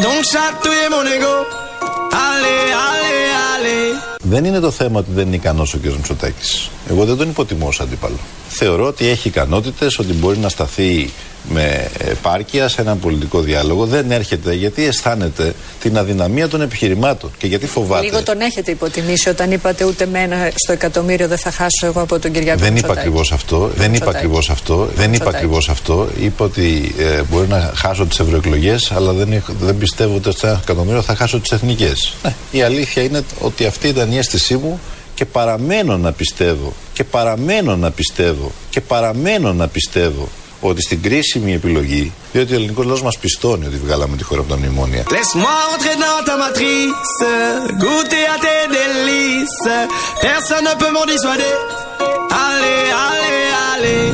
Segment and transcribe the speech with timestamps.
[0.00, 1.34] Viens donc chatouiller mon ego.
[2.28, 4.18] Allez, allez, allez.
[4.22, 5.84] Δεν είναι το θέμα ότι δεν είναι ικανός ο κ.
[5.84, 6.70] Μητσοτάκης.
[6.90, 8.18] Εγώ δεν τον υποτιμώ ως αντίπαλο.
[8.48, 11.10] Θεωρώ ότι έχει ικανότητες, ότι μπορεί να σταθεί
[11.48, 13.86] με επάρκεια σε έναν πολιτικό διάλογο.
[13.86, 18.04] Δεν έρχεται γιατί αισθάνεται την αδυναμία των επιχειρημάτων και γιατί φοβάται.
[18.04, 22.00] Λίγο τον έχετε υποτιμήσει όταν είπατε ούτε με ένα στο εκατομμύριο δεν θα χάσω εγώ
[22.00, 23.70] από τον Κυριάκο Δεν είπα ακριβώς αυτό.
[23.76, 24.88] Δεν είπα ακριβώς αυτό.
[24.94, 26.08] Δεν είπα ακριβώς αυτό.
[26.20, 30.60] Είπα ότι ε, μπορεί να χάσω τις ευρωεκλογές, αλλά δεν, δεν πιστεύω ότι στο ένα
[30.62, 32.14] εκατομμύριο θα χάσω τις εθνικές.
[32.22, 32.34] Ναι.
[32.50, 34.80] Η αλήθεια είναι ότι αυτή ήταν η αίσθησή μου
[35.14, 40.28] και παραμένω να πιστεύω και παραμένω να πιστεύω και παραμένω να πιστεύω
[40.60, 44.50] ότι στην κρίσιμη επιλογή, διότι ο ελληνικός λαός μας πιστώνει ότι βγάλαμε τη χώρα από
[44.50, 45.04] τα μνημόνια.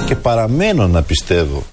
[0.06, 1.66] Και παραμένω να πιστεύω.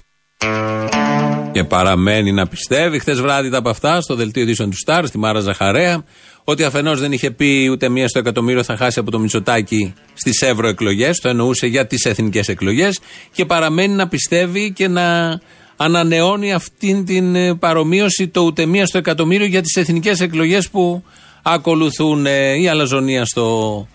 [1.52, 2.98] Και παραμένει να πιστεύει.
[2.98, 6.04] Χθες βράδυ τα από αυτά στο δελτίο ειδήσεων του Σταρ, στη Μάρα Ζαχαρέα,
[6.44, 10.42] ότι αφενός δεν είχε πει ούτε μία στο εκατομμύριο θα χάσει από το Μητσοτάκι στις
[10.42, 13.00] ευρωεκλογές, το εννοούσε για τις εθνικές εκλογές,
[13.32, 15.40] και παραμένει να πιστεύει και να
[15.76, 21.04] ανανεώνει αυτήν την ε, παρομοίωση το ούτε μία στο εκατομμύριο για τις εθνικές εκλογές που
[21.42, 23.88] ακολουθούν ε, η αλαζονία στο,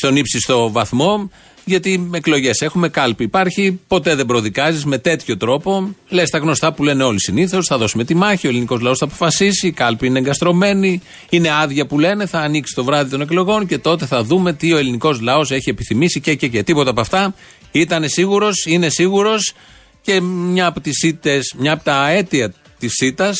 [0.00, 1.30] στον ύψιστο βαθμό.
[1.68, 5.94] Γιατί εκλογές έχουμε, κάλπη υπάρχει, ποτέ δεν προδικάζεις με τέτοιο τρόπο.
[6.08, 9.04] Λες τα γνωστά που λένε όλοι συνήθως, θα δώσουμε τη μάχη, ο ελληνικός λαός θα
[9.04, 13.66] αποφασίσει, η κάλπη είναι εγκαστρωμένη, είναι άδεια που λένε, θα ανοίξει το βράδυ των εκλογών
[13.66, 16.62] και τότε θα δούμε τι ο ελληνικός λαός έχει επιθυμήσει και, και, και.
[16.62, 17.34] Τίποτα από αυτά.
[17.72, 19.54] Ήταν σίγουρος, είναι σίγουρος
[20.02, 23.34] και μια από, τις ήττες, μια από τα αίτια της ΣΥΤΑ,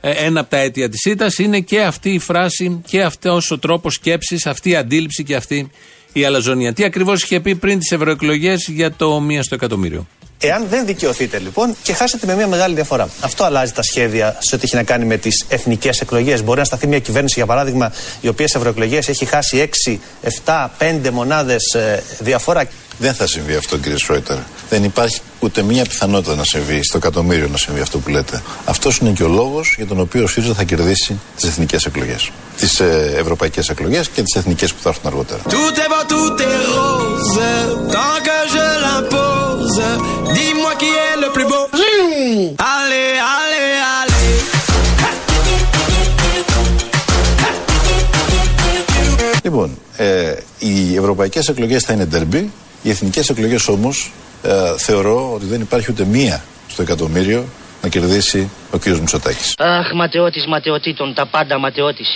[0.00, 3.58] ε, ένα από τα αίτια της ΣΥΤΑ είναι και αυτή η φράση και αυτός ο
[3.58, 5.70] τρόπος σκέψης, αυτή η αντίληψη και αυτή
[6.20, 6.72] η αλαζονία.
[6.72, 10.06] Τι ακριβώς είχε πει πριν τις ευρωεκλογές για το μία στο εκατομμύριο;
[10.46, 13.08] Εάν δεν δικαιωθείτε λοιπόν και χάσετε με μια μεγάλη διαφορά.
[13.20, 16.44] Αυτό αλλάζει τα σχέδια σε ό,τι έχει να κάνει με τις εθνικές εκλογές.
[16.44, 19.98] Μπορεί να σταθεί μια κυβέρνηση, για παράδειγμα, η οποία σε ευρωεκλογές έχει χάσει 6,
[20.44, 22.64] 7, 5 μονάδες ε, διαφορά.
[22.98, 24.36] Δεν θα συμβεί αυτό, κύριε Σρόιτερ.
[24.70, 28.42] Δεν υπάρχει ούτε μία πιθανότητα να συμβεί, στο εκατομμύριο να συμβεί αυτό που λέτε.
[28.64, 32.30] Αυτός είναι και ο λόγος για τον οποίο ο ΣΥΡΙΖΑ θα κερδίσει τις εθνικές εκλογές.
[32.56, 35.40] Τις ε, ευρωπαϊκές εκλογές και τις εθνικές που θα έρθουν αργότερα.
[49.42, 52.52] Λοιπόν, ε, οι ευρωπαϊκές εκλογές θα είναι ντερμπι.
[52.82, 57.44] Οι εθνικές εκλογές όμως ε, θεωρώ ότι δεν υπάρχει ούτε μία στο εκατομμύριο
[57.82, 58.86] να κερδίσει ο κ.
[58.86, 59.54] Μητσοτάκης.
[59.58, 62.14] Αχ, ματαιώτης ματαιωτήτων, τα πάντα ματαιώτης.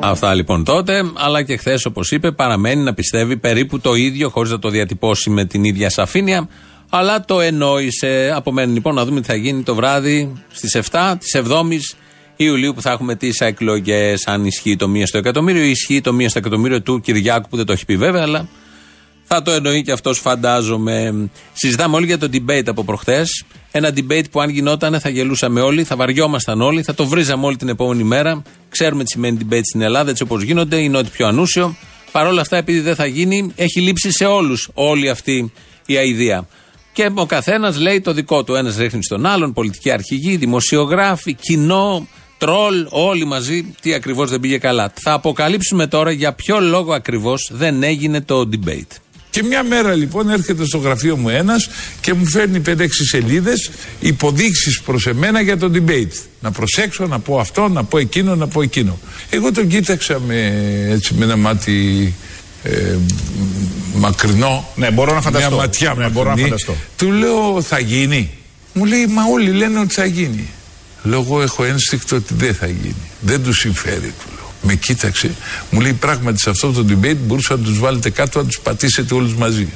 [0.00, 4.50] Αυτά λοιπόν τότε, αλλά και χθες, όπως είπε, παραμένει να πιστεύει περίπου το ίδιο, χωρίς
[4.50, 6.48] να το διατυπώσει με την ίδια σαφήνεια,
[6.88, 8.32] αλλά το εννοήσε.
[8.34, 11.78] Απομένει λοιπόν να δούμε τι θα γίνει το βράδυ στις 7 τη 7η
[12.36, 14.26] Ιουλίου που θα έχουμε τις εκλογές.
[14.26, 17.56] Αν ισχύει το μίας στο εκατομμύριο ή ισχύει το μίας στο εκατομμύριο του Κυριάκου που
[17.56, 18.48] δεν το έχει πει βέβαια, αλλά
[19.24, 21.28] θα το εννοεί και αυτός, φαντάζομαι.
[21.52, 23.44] Συζητάμε όλοι για το debate από προχθές.
[23.70, 27.56] Ένα debate που αν γινόταν θα γελούσαμε όλοι, θα βαριόμασταν όλοι, θα το βρίζαμε όλη
[27.56, 28.42] την επόμενη μέρα.
[28.68, 31.76] Ξέρουμε τι σημαίνει debate στην Ελλάδα, έτσι όπως γίνονται, είναι ό,τι πιο ανούσιο.
[32.12, 35.52] Παρ' όλα αυτά, επειδή δεν θα γίνει, έχει λείψει σε όλους όλη αυτή
[35.86, 36.48] η αηδία.
[36.92, 38.54] Και ο καθένας λέει το δικό του.
[38.54, 42.08] Ένας ρίχνει στον άλλον, πολιτική αρχηγοί, δημοσιογράφοι, κοινό,
[42.38, 44.92] τρόλ, όλοι μαζί, τι ακριβώς δεν πήγε καλά.
[44.94, 49.03] Θα αποκαλύψουμε τώρα για ποιο λόγο ακριβώς δεν έγινε το debate.
[49.34, 51.68] Και μια μέρα λοιπόν έρχεται στο γραφείο μου ένας
[52.00, 56.12] και μου φέρνει 5-6 σελίδες υποδείξεις προς εμένα για το debate.
[56.40, 58.98] Να προσέξω, να πω αυτό, να πω εκείνο, να πω εκείνο.
[59.30, 60.52] Εγώ τον κοίταξα με,
[60.90, 62.14] έτσι, με ένα μάτι
[62.62, 62.96] ε,
[63.94, 64.68] μακρινό.
[64.74, 65.48] Ναι, μπορώ να φανταστώ.
[65.48, 66.74] Μια ματιά ναι, μπορώ να φανταστώ.
[66.96, 68.30] Του λέω θα γίνει.
[68.72, 70.48] Μου λέει μα όλοι λένε ότι θα γίνει.
[71.02, 73.10] Λέω εγώ έχω ένστικτο ότι δεν θα γίνει.
[73.20, 74.33] Δεν του συμφέρει του λέω.
[74.66, 75.34] Με κοίταξε.
[75.70, 79.14] Μου λέει πράγματι σε αυτό το debate μπορούσατε να τους βάλετε κάτω να τους πατήσετε
[79.14, 79.68] όλους μαζί.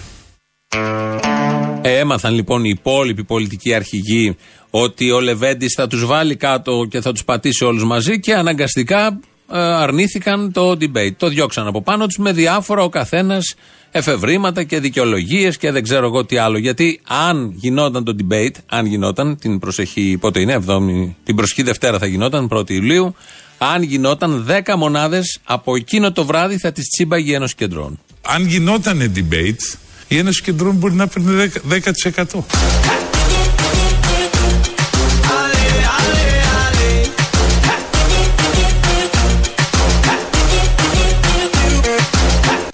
[1.83, 4.37] Ε, έμαθαν λοιπόν οι υπόλοιποι πολιτικοί αρχηγοί
[4.71, 9.21] ότι ο Λεβέντης θα τους βάλει κάτω και θα τους πατήσει όλους μαζί και αναγκαστικά
[9.53, 11.15] ε, αρνήθηκαν το debate.
[11.17, 13.55] Το διώξαν από πάνω τους με διάφορα ο καθένας
[13.91, 16.59] εφευρήματα και δικαιολογίες και δεν ξέρω εγώ τι άλλο.
[16.59, 21.99] Γιατί αν γινόταν το debate, αν γινόταν την προσεχή, πότε είναι, 7η, την προσεχή Δευτέρα
[21.99, 23.15] θα γινόταν, 1η Ιουλίου,
[23.59, 27.99] αν γινόταν 10 μονάδες από εκείνο το βράδυ θα τις τσίμπαγε η Ένωση Κεντρών.
[28.23, 29.77] Αν γινόταν debate,
[30.09, 31.69] η Ένωση Κεντρών μπορεί να παίρνει 10%.
[31.69, 32.45] 10%.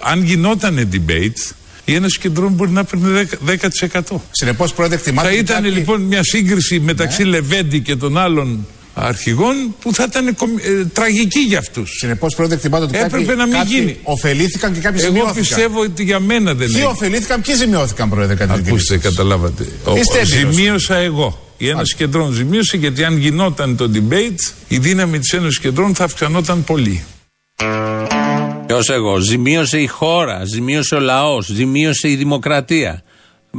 [0.01, 1.53] Αν γινόταν debate,
[1.85, 3.89] η Ένωση Κεντρών μπορεί να παίρνει 10%.
[4.09, 4.21] 10%.
[4.31, 5.27] Συνεπώς, πρόεδρε, εκτιμάτε.
[5.27, 8.67] Θα ότι ήταν κάποιοι- λοιπόν μια σύγκριση μεταξύ Λεβέντη και των άλλων
[8.97, 11.89] αρχηγών που θα ήταν κομ- ε, τραγική για αυτούς.
[11.99, 13.97] Συνεπώς, πρόεδρε, εκτιμάτε ότι Έπρεπε κάποιοι, να μην κάποιοι γίνει.
[14.03, 15.41] ωφελήθηκαν και κάποιοι Εγώ ζημιώθηκαν.
[15.41, 16.85] πιστεύω ότι για μένα δεν Ποιοι είναι.
[16.89, 19.13] ωφελήθηκαν, ποιοι ζημιώθηκαν, πρόεδρε, κατά την Ακούστε, κρίση σας.
[19.15, 19.67] καταλάβατε.
[19.83, 20.53] Ο, Είστε ο, έμπειρος.
[20.55, 21.39] ζημίωσα εγώ.
[21.57, 26.03] Η Ένωση Κεντρών ζημίωσε γιατί αν γινόταν το debate, η δύναμη της Ένωσης Κεντρών θα
[26.03, 27.03] αυξανόταν πολύ.
[28.67, 29.19] Ποιο εγώ.
[29.19, 33.03] Ζημίωσε η χώρα, ζημίωσε ο λαός, ζημίωσε η δημοκρατία.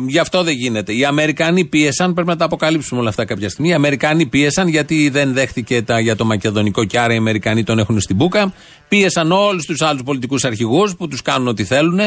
[0.06, 0.92] Γι' αυτό δεν γίνεται.
[0.92, 3.68] Οι Αμερικανοί πίεσαν, πρέπει να τα αποκαλύψουμε όλα αυτά κάποια στιγμή.
[3.68, 7.78] Οι Αμερικανοί πίεσαν γιατί δεν δέχτηκε τα, για το μακεδονικό και άρα οι Αμερικανοί τον
[7.78, 8.54] έχουν στην μπουκα.
[8.88, 12.00] Πίεσαν όλους τους άλλους πολιτικούς αρχηγούς που τους κάνουν ό,τι θέλουν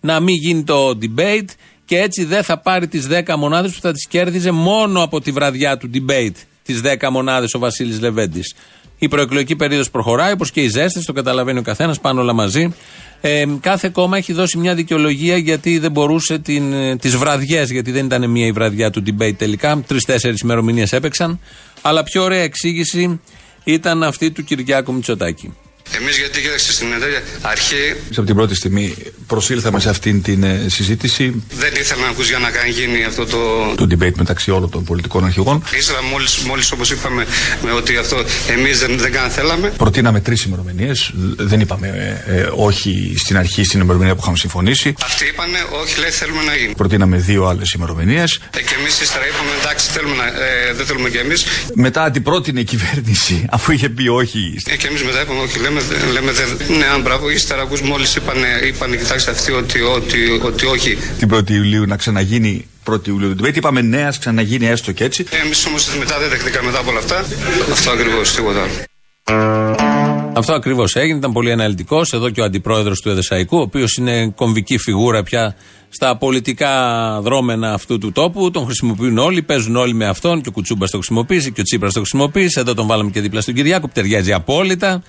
[0.00, 1.48] να μην γίνει το debate
[1.84, 5.30] και έτσι δεν θα πάρει τις 10 μονάδες που θα τις κέρδιζε μόνο από τη
[5.30, 6.36] βραδιά του debate.
[6.62, 8.54] Τις 10 μονάδες ο Βασίλης Λεβέντης.
[9.02, 12.74] Η προεκλογική περίοδος προχωράει, όπως και οι ζέστες, το καταλαβαίνει ο καθένας, πάνε όλα μαζί.
[13.20, 16.38] Ε, κάθε κόμμα έχει δώσει μια δικαιολογία γιατί δεν μπορούσε
[16.98, 19.82] τις βραδιές, γιατί δεν ήταν μία η βραδιά του debate τελικά.
[19.86, 21.40] Τρει-τέσσερι ημερομηνίες έπαιξαν.
[21.82, 23.20] Αλλά πιο ωραία εξήγηση
[23.64, 25.54] ήταν αυτή του Κυριάκου Μητσοτάκη.
[26.00, 28.96] Εμείς γιατί κοίταξε στην εταιρεία αρχή Από την πρώτη στιγμή
[29.26, 33.26] προσήλθαμε σε αυτήν την ε, συζήτηση δεν ήθελα να ακούς για να κάνει γίνει αυτό
[33.26, 33.38] το.
[33.76, 35.64] του debate μεταξύ όλων των πολιτικών αρχηγών.
[35.78, 37.26] Ύστερα μόλις, μόλις όπως είπαμε
[37.62, 39.72] με ότι αυτό εμείς δεν, δεν καν θέλαμε.
[39.76, 41.12] Προτείναμε τρεις ημερομηνίες.
[41.36, 44.94] Δεν είπαμε ε, ε, όχι στην αρχή στην ημερομηνία που είχαμε συμφωνήσει.
[45.02, 46.74] Αυτοί είπανε όχι λέει θέλουμε να γίνει.
[46.74, 48.40] Προτείναμε δύο άλλες ημερομηνίες.
[48.56, 51.46] Ε, και εμείς ύστερα είπαμε εντάξει θέλουμε να, ε, δεν θέλουμε και εμείς.
[51.74, 54.54] Μετά αντιπρότεινε η κυβέρνηση, αφού είχε πει όχι.
[54.66, 56.76] Ε, και εμείς μετά είπαμε όχι λέμε, δεν- λέμε δεν.
[56.78, 60.98] Ναι, αν μπράβο, ύστερα ακούς μόλις είπανε, είπανε κοιτάξτε αυτοί ότι, ότι, ότι όχι.
[61.18, 63.56] Την 1η Ιουλίου να ξαναγίνει 1η Ιουλίου το debate.
[63.56, 65.24] Είπαμε ναι, ας ξαναγίνει έστω και έτσι.
[65.30, 67.24] Ε, εμείς όμως μετά δεν δεχτήκαμε μετά από όλα αυτά.
[67.72, 68.70] Αυτό ακριβώς, τίποτα άλλο.
[70.34, 71.18] Αυτό ακριβώς έγινε.
[71.18, 72.12] Ήταν πολύ αναλυτικός.
[72.12, 75.54] Εδώ και ο αντιπρόεδρος του Εδεσαϊκού, ο οποίος είναι κομβική φιγούρα πια
[75.88, 76.70] στα πολιτικά
[77.22, 78.50] δρόμενα αυτού του τόπου.
[78.50, 80.40] Τον χρησιμοποιούν όλοι, παίζουν όλοι με αυτόν.
[80.42, 82.60] Και ο Κουτσούμπας το χρησιμοποίησε και ο Τσίπρας το χρησιμοποίησε.
[82.60, 85.02] Εδώ τον βάλαμε και δίπλα στον Κυριάκο που ταιριάζει απόλυτα.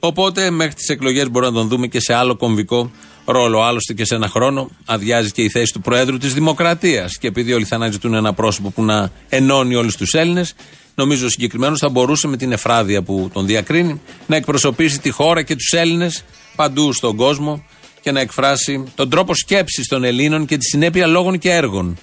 [0.00, 2.90] Οπότε μέχρι τις εκλογές μπορούμε να τον δούμε και σε άλλο κομβικό
[3.24, 3.62] ρόλο.
[3.62, 7.18] Άλλωστε και σε ένα χρόνο αδειάζει και η θέση του Προέδρου της Δημοκρατίας.
[7.18, 10.54] Και επειδή όλοι θα αναζητούν ένα πρόσωπο που να ενώνει όλους τους Έλληνες,
[10.94, 15.42] νομίζω ο συγκεκριμένο θα μπορούσε με την εφράδια που τον διακρίνει να εκπροσωπήσει τη χώρα
[15.42, 16.24] και τους Έλληνες
[16.56, 17.64] παντού στον κόσμο
[18.00, 21.98] και να εκφράσει τον τρόπο σκέψης των Ελλήνων και τη συνέπεια λόγων και έργων.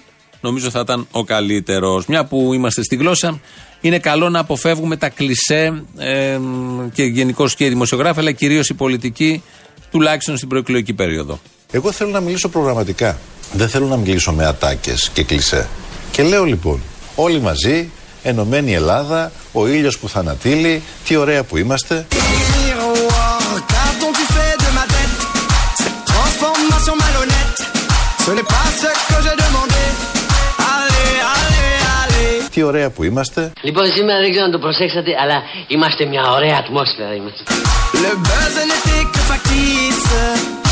[0.45, 2.06] Νομίζω θα ήταν ο καλύτερος.
[2.06, 3.39] Μια που είμαστε στη γλώσσα,
[3.81, 6.39] είναι καλό να αποφεύγουμε τα κλισέ ε,
[6.94, 9.44] και γενικώς και οι δημοσιογράφοι, αλλά κυρίως οι πολιτικοί,
[9.92, 11.39] τουλάχιστον στην προεκλογική περίοδο.
[11.71, 13.18] Εγώ θέλω να μιλήσω προγραμματικά.
[13.53, 15.68] Δεν θέλω να μιλήσω με ατάκες και κλισέ.
[16.12, 16.81] Και λέω λοιπόν,
[17.15, 17.89] όλοι μαζί,
[18.27, 22.07] Ενωμένη Ελλάδα, ο ήλιος που θα ανατείλει, τι ωραία που είμαστε.
[22.12, 23.42] Miroir,
[23.75, 25.18] pardon tu fais de ma tête
[25.81, 27.59] Cette transformation malhonnête
[28.25, 29.75] Ce n'est pas ce que j'ai demandé Allez, allez, allez
[32.56, 33.52] Τι ωραία που είμαστε.
[33.62, 35.38] Λοιπόν, σήμερα δεν ξέρω αν το προσέξατε, αλλά
[35.68, 37.13] είμαστε μια ωραία ατμόσφαιρα.
[37.19, 37.44] Είμαστε.
[38.04, 40.10] Le buzz n'était que factice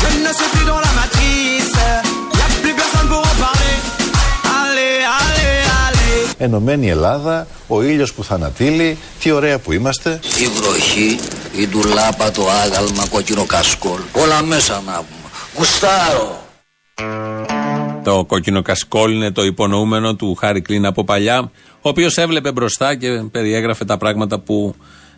[0.02, 1.76] Je ne suis plus dans la matrice
[2.38, 3.76] Y'a plus personne pour en parler
[4.60, 10.20] Allez, allez, allez Ενωμένη Ελλάδα, ο ήλιος που θα ανατείλει, τι ωραία που είμαστε.
[10.38, 11.18] Η βροχή,
[11.56, 14.00] η ντουλάπα, το άγαλμα, κόκκινο κασκόλ.
[14.12, 15.28] Όλα μέσα να πούμε.
[15.56, 16.44] Γουστάρω.
[18.04, 22.94] Το κόκκινο κασκόλ είναι το υπονοούμενο του Χάρη Κλίν από παλιά, ο οποίος έβλεπε μπροστά
[22.94, 24.74] και περιέγραφε τα πράγματα που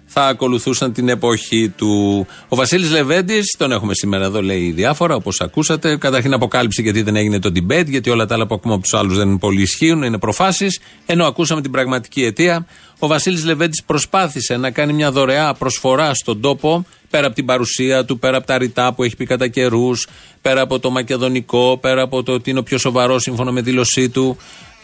[0.06, 2.26] θα ακολουθούσαν την εποχή του.
[2.48, 5.96] Ο Βασίλης Λεβέντης, τον έχουμε σήμερα εδώ, λέει διάφορα, όπως ακούσατε.
[5.96, 8.94] Καταρχήν αποκάλυψε γιατί δεν έγινε το debate, γιατί όλα τα άλλα που ακούμε από τους
[8.94, 10.80] άλλους δεν πολύ ισχύουν, είναι προφάσεις.
[11.06, 12.66] Ενώ ακούσαμε την πραγματική αιτία.
[12.98, 18.04] Ο Βασίλης Λεβέντης προσπάθησε να κάνει μια δωρεά προσφορά στον τόπο, πέρα από την παρουσία
[18.04, 20.06] του, πέρα από τα ρητά που έχει πει κατά καιρούς,
[20.42, 24.08] πέρα από το μακεδονικό, πέρα από το ότι είναι ο πιο σοβαρός σύμφωνα με δήλωσή
[24.08, 24.36] του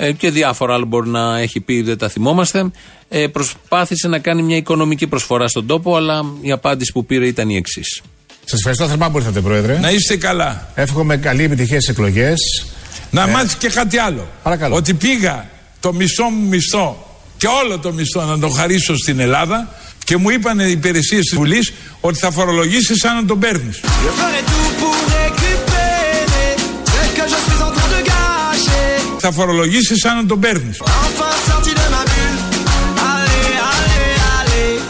[0.04, 2.70] ε, και διάφορα άλλα μπορεί να έχει πει, δεν τα θυμόμαστε.
[3.08, 7.50] Ε, προσπάθησε να κάνει μια οικονομική προσφορά στον τόπο, αλλά η απάντηση που πήρε ήταν
[7.50, 8.02] η εξής.
[8.44, 9.78] Σας ευχαριστώ θερμά που ήρθατε, Πρόεδρε.
[9.78, 10.70] Να είστε καλά.
[10.74, 12.38] Εύχομαι καλή επιτυχία στις εκλογές.
[13.10, 14.28] Να μάθεις και κάτι άλλο.
[14.42, 14.74] Παρακαλώ.
[14.74, 19.74] Ότι πήγα το μισό μου μισθό και όλο το μισθό να το χαρίσω στην Ελλάδα
[20.04, 23.80] και μου είπαν οι υπηρεσίες της Βουλής ότι θα φορολογήσεις σαν να τον παίρνεις.
[29.24, 30.78] Θα φορολογήσεις σαν να τον παίρνεις.
[30.80, 32.40] Enfin sorti de ma bulle
[33.10, 34.80] Allez, allez, allez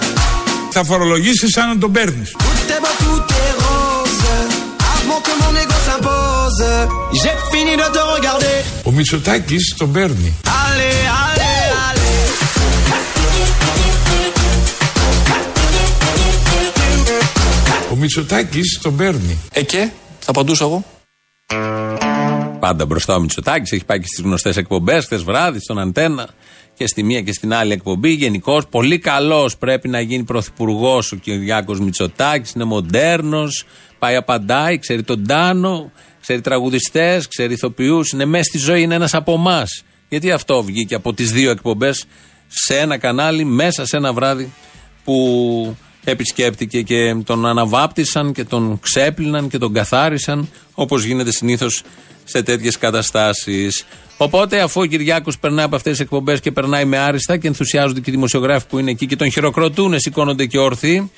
[0.70, 2.30] Θα φορολογήσεις σαν να τον παίρνεις.
[2.30, 4.26] Tout est beau, tout est rose
[4.96, 6.64] Avant que mon ego s'impose
[7.20, 10.34] J'ai fini de te regarder Ο Μητσοτάκης τον παίρνει.
[10.44, 12.30] Allez, allez, allez
[17.92, 19.38] Ο Μητσοτάκης τον παίρνει.
[19.52, 20.84] Ε και, θα απαντούσα εγώ;
[22.62, 26.28] Πάντα μπροστά ο Μητσοτάκης, έχει πάει και στις γνωστές εκπομπές, χθες βράδυ, στον Αντένα
[26.74, 28.10] και στη μία και στην άλλη εκπομπή.
[28.10, 33.64] Γενικώ πολύ καλός πρέπει να γίνει πρωθυπουργός ο Κυριάκος Μητσοτάκης, είναι μοντέρνος,
[33.98, 39.14] πάει απαντάει, ξέρει τον Τάνο, ξέρει τραγουδιστές, ξέρει ηθοποιούς, είναι μέσα στη ζωή, είναι ένας
[39.14, 39.82] από εμάς.
[40.08, 42.04] Γιατί αυτό βγήκε από τις δύο εκπομπές
[42.48, 44.52] σε ένα κανάλι, μέσα σε ένα βράδυ
[45.04, 51.82] που επισκέπτηκε και τον αναβάπτισαν και τον ξέπλυναν και τον καθάρισαν όπως γίνεται συνήθως
[52.24, 53.84] σε τέτοιες καταστάσεις.
[54.16, 58.00] Οπότε, αφού ο Κυριάκος περνάει από αυτές τις εκπομπές και περνάει με άριστα και ενθουσιάζονται
[58.00, 61.10] και οι δημοσιογράφοι που είναι εκεί και τον χειροκροτούν, σηκώνονται και όρθιοι,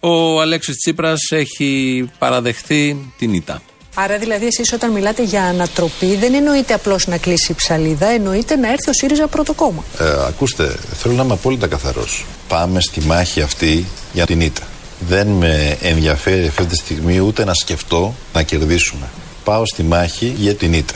[0.00, 3.62] ο Αλέξης Τσίπρας έχει παραδεχθεί την ήττα.
[3.94, 8.56] Άρα δηλαδή εσείς όταν μιλάτε για ανατροπή δεν εννοείται απλώς να κλείσει η ψαλίδα, εννοείται
[8.56, 9.84] να έρθει ο ΣΥΡΙΖΑ πρώτο κόμμα.
[9.98, 12.26] Ε, ακούστε, θέλω να είμαι απόλυτα καθαρός.
[12.48, 14.62] Πάμε στη μάχη αυτή για την ήττα.
[15.08, 19.08] Δεν με ενδιαφέρει αυτή τη στιγμή ούτε να σκεφτώ να κερδίσουμε.
[19.44, 20.94] Πάω στη μάχη για την ήττα.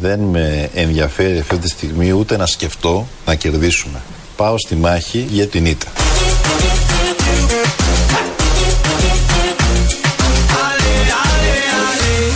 [0.00, 4.00] Δεν με ενδιαφέρει αυτή τη στιγμή ούτε να σκεφτώ να κερδίσουμε.
[4.36, 5.86] Πάω στη μάχη για την ήττα.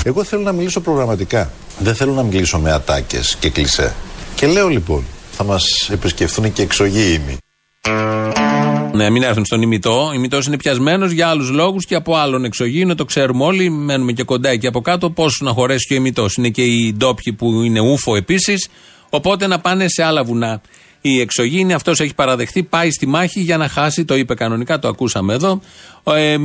[0.02, 1.50] Εγώ θέλω να μιλήσω προγραμματικά.
[1.78, 3.94] Δεν θέλω να μιλήσω με ατάκες και κλισέ.
[4.34, 7.36] Και λέω λοιπόν, θα μας επισκεφθούν και εξωγήινοι.
[8.92, 10.06] Ναι, μην έρθουν στον ημιτό.
[10.06, 12.94] Ο ημιτός είναι πιασμένος για άλλους λόγους και από άλλον εξωγήινο.
[12.94, 13.70] Το ξέρουμε όλοι.
[13.70, 15.10] Μένουμε και κοντά εκεί από κάτω.
[15.10, 16.34] Πώς να χωρέσει και ο ημιτός.
[16.34, 18.68] Είναι και οι ντόπιοι που είναι ούφο επίσης.
[19.10, 20.60] Οπότε να πάνε σε άλλα βουνά.
[21.08, 24.04] Η εξωγήινη, αυτός έχει παραδεχτεί, πάει στη μάχη για να χάσει.
[24.04, 25.60] Το είπε κανονικά, το ακούσαμε εδώ.
[26.04, 26.36] Ε,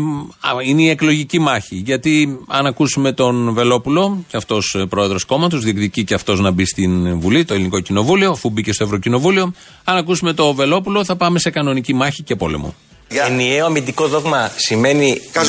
[0.66, 1.76] είναι η εκλογική μάχη.
[1.76, 7.20] Γιατί αν ακούσουμε τον Βελόπουλο, και αυτός πρόεδρος κόμματος, διεκδικεί και αυτός να μπει στην
[7.20, 9.54] Βουλή, το Ελληνικό Κοινοβούλιο, αφού μπήκε στο Ευρωκοινοβούλιο.
[9.84, 12.76] Αν ακούσουμε τον Βελόπουλο, θα πάμε σε κανονική μάχη και πόλεμο.
[13.08, 15.44] Ενιαίο αμυντικό δόγμα σημαίνει να,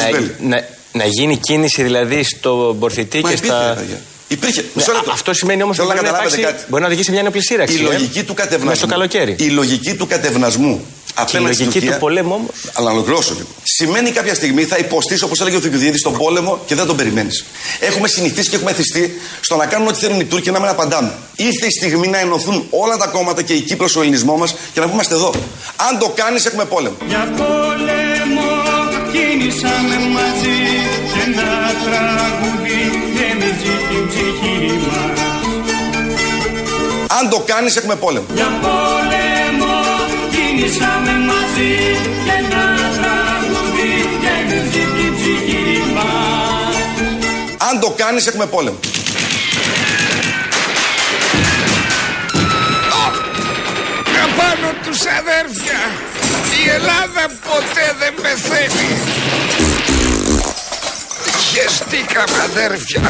[0.48, 3.76] να, να, γίνει κίνηση δηλαδή στο Μπορθητή και στα.
[4.32, 4.64] Υπήρχε.
[4.74, 5.10] Μισό λεπτό.
[5.10, 7.74] Αυτό σημαίνει όμως ότι μπορεί να, υπάρξει, μπορεί να οδηγήσει μια ενόπλη σύραξη.
[7.74, 8.68] Η λογική του κατευνασμού.
[8.68, 9.36] Μέσα στο καλοκαίρι.
[9.38, 10.86] Η λογική του κατευνασμού.
[11.26, 12.50] Και η λογική του πολέμου όμως.
[12.72, 13.48] Αλλά να ολοκληρώσω λίγο.
[13.62, 17.44] Σημαίνει κάποια στιγμή θα υποστεί, όπως έλεγε ο Θουκυδίδη, στον πόλεμο και δεν τον περιμένεις.
[17.80, 20.68] Έχουμε συνηθίσει και έχουμε θυστεί στο να κάνουν ό,τι θέλουν οι Τούρκοι και να μην
[20.68, 21.12] απαντάμε.
[21.36, 24.80] Ήρθε η στιγμή να ενωθούν όλα τα κόμματα και η Κύπρος ο ελληνισμός μας και
[24.80, 25.34] να πούμε είμαστε εδώ.
[25.76, 26.96] Αν το κάνεις, έχουμε πόλεμο.
[27.08, 28.48] Για πόλεμο
[29.12, 30.58] κίνησαμε μαζί
[30.90, 30.91] και
[31.24, 31.50] ένα
[31.84, 32.80] τραγούδι
[33.14, 35.20] γέμιζε την ψυχή μας.
[37.18, 38.26] Αν το κάνεις έχουμε πόλεμο.
[38.34, 39.74] Για πόλεμο
[40.30, 41.72] κίνησαμε μαζί
[42.24, 42.64] και ένα
[42.98, 46.76] τραγούδι γέμιζε την ψυχή μας.
[47.68, 48.78] Αν το κάνεις έχουμε πόλεμο.
[54.24, 55.80] Απάνω τους αδέρφια
[56.64, 58.88] Η Ελλάδα ποτέ δεν πεθαίνει
[61.52, 63.00] Χεστήκαμε αδέρφια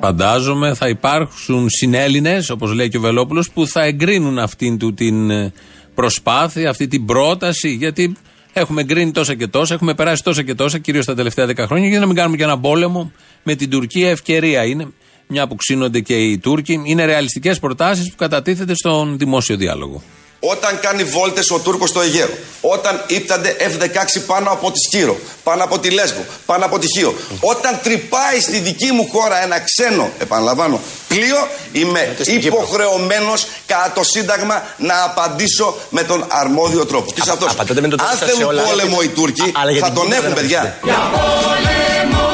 [0.00, 5.30] Φαντάζομαι θα υπάρξουν συνέλληνες όπως λέει και ο Βελόπουλος που θα εγκρίνουν αυτήν του την
[5.30, 5.52] ε,
[5.94, 8.16] προσπάθεια, αυτή την πρόταση γιατί
[8.52, 11.88] έχουμε εγκρίνει τόσα και τόσα, έχουμε περάσει τόσα και τόσα κυρίως τα τελευταία δέκα χρόνια
[11.88, 13.12] για να μην κάνουμε και ένα πόλεμο
[13.42, 14.88] με την Τουρκία ευκαιρία είναι
[15.26, 16.82] μια που ξύνονται και οι Τούρκοι.
[16.84, 20.02] Είναι ρεαλιστικές προτάσεις που κατατίθεται στον δημόσιο διάλογο.
[20.50, 22.28] Όταν κάνει βόλτες ο Τούρκος στο Αιγαίο,
[22.60, 27.14] όταν ύπτανται F-16 πάνω από τη Σκύρο, πάνω από τη Λέσβο, πάνω από τη Χίο,
[27.40, 34.62] όταν τρυπάει στη δική μου χώρα ένα ξένο, επαναλαμβάνω, πλοίο, είμαι υποχρεωμένος κατά το Σύνταγμα
[34.76, 37.12] να απαντήσω με τον αρμόδιο τρόπο.
[37.12, 37.54] Τι αυτός.
[37.58, 40.78] Αν θέλουν πόλεμο οι Τούρκοι, θα τον έχουν, παιδιά.
[40.82, 42.26] Για πόλεμο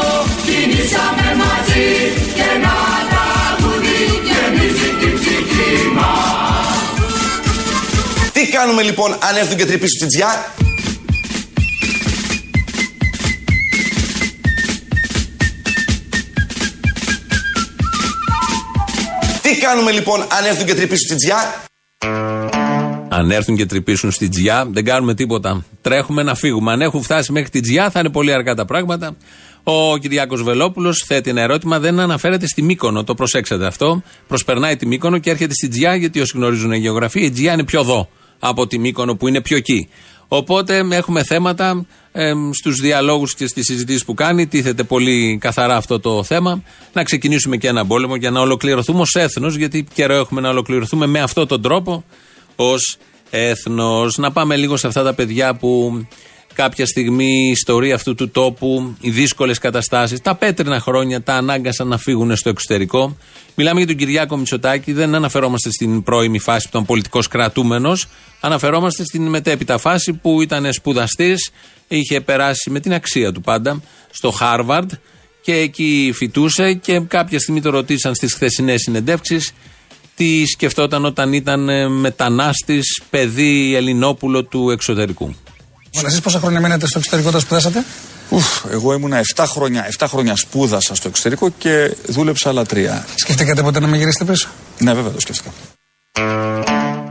[0.45, 2.75] κινήσαμε μαζί και ένα
[3.11, 6.30] τραγούδι γεμίζει την ψυχή μας.
[8.41, 10.55] Τι κάνουμε λοιπόν αν έρθουν και τρυπήσουν την τζιά;
[19.43, 21.65] Τι κάνουμε λοιπόν αν έρθουν και τρυπήσουν την τζιά;
[23.09, 25.65] Αν έρθουν και τρυπήσουν στη τζιά, δεν κάνουμε τίποτα.
[25.83, 26.73] Τρέχουμε να φύγουμε.
[26.73, 29.17] Αν έχουν φτάσει μέχρι τη τζιά, θα είναι πολύ αργά τα πράγματα.
[29.63, 33.05] Ο Κυριάκος Βελόπουλος θέτει ένα ερώτημα, δεν αναφέρεται στη Μύκονο.
[33.05, 34.03] Το προσέξτε αυτό.
[34.29, 37.65] Προσπερνάει τη Μύκονο και έρχεται στη Τζιά, γιατί όσοι γνωρίζουν η γεωγραφία, η Τζιά είναι
[37.65, 38.09] πιο εδώ
[38.41, 39.89] από τη Μύκονο που είναι πιο εκεί.
[40.33, 44.47] Οπότε έχουμε θέματα ε, στους διαλόγους και στις συζητήσεις που κάνει.
[44.47, 46.63] Τίθεται πολύ καθαρά αυτό το θέμα.
[46.93, 51.07] Να ξεκινήσουμε και ένα πόλεμο για να ολοκληρωθούμε ως έθνος, γιατί καιρό έχουμε να ολοκληρωθούμε
[51.07, 52.05] με αυτόν τον τρόπο
[52.57, 52.99] ως
[53.31, 54.19] έθνος.
[54.19, 56.01] Να πάμε λίγο σε αυτά τα παιδιά που
[56.63, 61.89] κάποια στιγμή η ιστορία αυτού του τόπου, οι δύσκολες καταστάσεις, τα πέτρινα χρόνια τα ανάγκασαν
[61.89, 63.17] να φύγουν στο εξωτερικό.
[63.55, 68.07] Μιλάμε για τον Κυριάκο Μητσοτάκη, δεν αναφερόμαστε στην πρώιμη φάση που ήταν πολιτικός κρατούμενος.
[68.41, 71.51] Αναφερόμαστε στην μετέπειτα φάση που ήταν σπουδαστής,
[71.89, 74.91] είχε περάσει με την αξία του πάντα στο Χάρβαρντ
[75.43, 79.53] και εκεί φοιτούσε και κάποια στιγμή το ρωτήσαν στις χθεσινές συνεντεύξεις
[80.15, 85.35] τι σκεφτόταν όταν ήταν ε, μετανάστης, παιδί Ελληνόπουλο του εξωτερικού.
[85.99, 87.85] Αλλά εσεί πόσα χρόνια μένετε στο εξωτερικό όταν σπουδάσατε;
[88.29, 93.07] Ουφ, εγώ ήμουνα 7 χρόνια, 7 χρόνια σπούδασα στο εξωτερικό και δούλεψα άλλα τρία.
[93.15, 95.51] Σκεφτήκατε ποτέ να με γυρίσετε πίσω; Ναι, βέβαια το σκέφτηκα.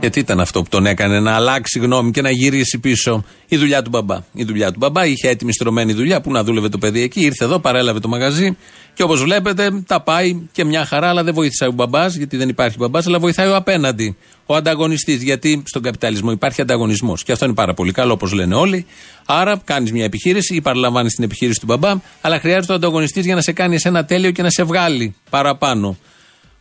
[0.00, 3.82] Γιατί ήταν αυτό που τον έκανε να αλλάξει γνώμη και να γυρίσει πίσω η δουλειά
[3.82, 4.18] του μπαμπά.
[4.32, 7.20] Η δουλειά του μπαμπά είχε έτοιμη στρωμένη δουλειά που να δούλευε το παιδί εκεί.
[7.20, 8.56] Ήρθε εδώ, παρέλαβε το μαγαζί
[8.94, 12.48] και όπως βλέπετε τα πάει και μια χαρά, αλλά δεν βοήθησε ο μπαμπάς, γιατί δεν
[12.48, 14.16] υπάρχει μπαμπάς, αλλά βοηθάει ο απέναντι.
[14.46, 15.22] Ο ανταγωνιστής.
[15.22, 17.22] Γιατί στον καπιταλισμό υπάρχει ανταγωνισμός.
[17.22, 18.86] Και αυτό είναι πάρα πολύ καλό, όπως λένε όλοι.
[19.26, 23.34] Άρα κάνεις μια επιχείρηση ή παραλαμβάνεις την επιχείρηση του μπαμπά, αλλά χρειάζεται ο ανταγωνιστής για
[23.34, 25.96] να σε κάνει ένα τέλειο και να σε βγάλει παραπάνω.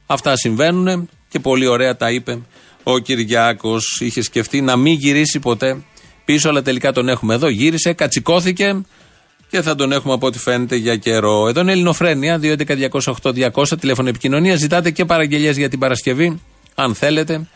[0.06, 2.40] Αυτά συμβαίνουν και πολύ ωραία τα είπε
[2.94, 4.00] ο Κυριάκος.
[4.02, 5.78] Είχε σκεφτεί να μην γυρίσει ποτέ
[6.26, 7.48] πίσω, αλλά τελικά τον έχουμε εδώ.
[7.48, 8.82] Γύρισε, κατσικώθηκε
[9.50, 11.48] και θα τον έχουμε από ό,τι φαίνεται για καιρό.
[11.48, 14.56] Εδώ είναι Ελληνοφρένια, 2.11.208.200, τηλέφωνο επικοινωνία.
[14.56, 16.42] Ζητάτε και παραγγελίες για την Παρασκευή,
[16.76, 17.48] αν θέλετε.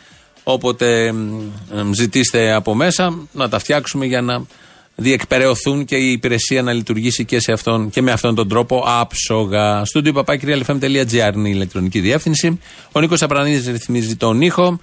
[0.44, 4.46] Όποτε μ, ζητήστε από μέσα, να τα φτιάξουμε για να
[4.96, 9.86] διεκπαιρεωθούν και η υπηρεσία να λειτουργήσει και, σε αυτόν, και με αυτόν τον τρόπο άψογα.
[9.86, 12.60] Στούντιο παπάκυριαλεφm.gr είναι η ηλεκτρονική διεύθυνση.
[12.92, 14.80] Ο Νίκος Απρανίδης ρυθμίζει τον ήχο.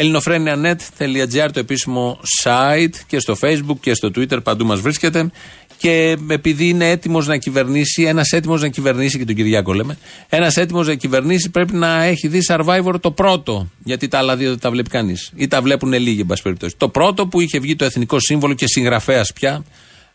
[0.00, 5.30] ελληνοφρένια.net.gr το επίσημο site και στο facebook και στο twitter παντού μας βρίσκεται
[5.76, 10.56] και επειδή είναι έτοιμος να κυβερνήσει, ένας έτοιμος να κυβερνήσει, και τον Κυριάκο λέμε, ένας
[10.56, 13.70] έτοιμος να κυβερνήσει πρέπει να έχει δει survivor το πρώτο.
[13.84, 15.30] Γιατί τα άλλα δύο δεν τα βλέπει κανείς.
[15.34, 16.74] Ή τα βλέπουν λίγοι, εν πάση περιπτώσει.
[16.76, 19.64] Το πρώτο που είχε βγει το εθνικό σύμβολο και συγγραφέα πια.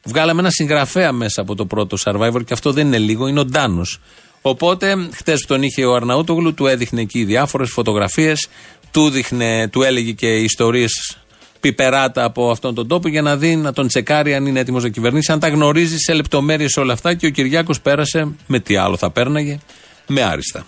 [0.04, 3.46] Βγάλαμε ένα συγγραφέα μέσα από το πρώτο survivor και αυτό δεν είναι λίγο, είναι ο
[3.46, 4.00] Ντάνος.
[4.46, 8.48] Οπότε, χτες που τον είχε ο Αρναούτογλου, του έδειχνε εκεί διάφορες φωτογραφίες,
[8.94, 11.18] του, δείχνε, του έλεγε και ιστορίες
[11.60, 14.90] πιπεράτα από αυτόν τον τόπο για να δει, να τον τσεκάρει αν είναι έτοιμος να
[14.90, 17.14] κυβερνήσει, αν τα γνωρίζει σε λεπτομέρειες όλα αυτά.
[17.14, 19.60] Και ο Κυριάκος πέρασε με τι άλλο θα πέρναγε,
[20.08, 20.66] με άριστα.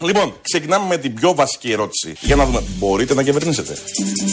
[0.00, 2.14] Λοιπόν, ξεκινάμε με την πιο βασική ερώτηση.
[2.20, 3.76] Για να δούμε, μπορείτε να κυβερνήσετε.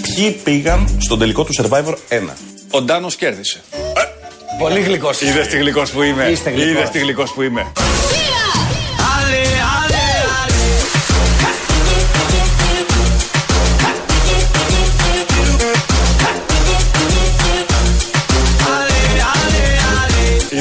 [0.02, 2.34] Ποιοι πήγαν στον τελικό του Survivor 1.
[2.70, 3.62] Ο Ντάνος κέρδισε.
[4.60, 5.22] Πολύ γλυκός.
[5.22, 6.30] Είδες τι γλυκός που είμαι.
[6.30, 6.72] Είστε γλυκός.
[6.72, 7.72] Είδες τι γλυκός που είμαι.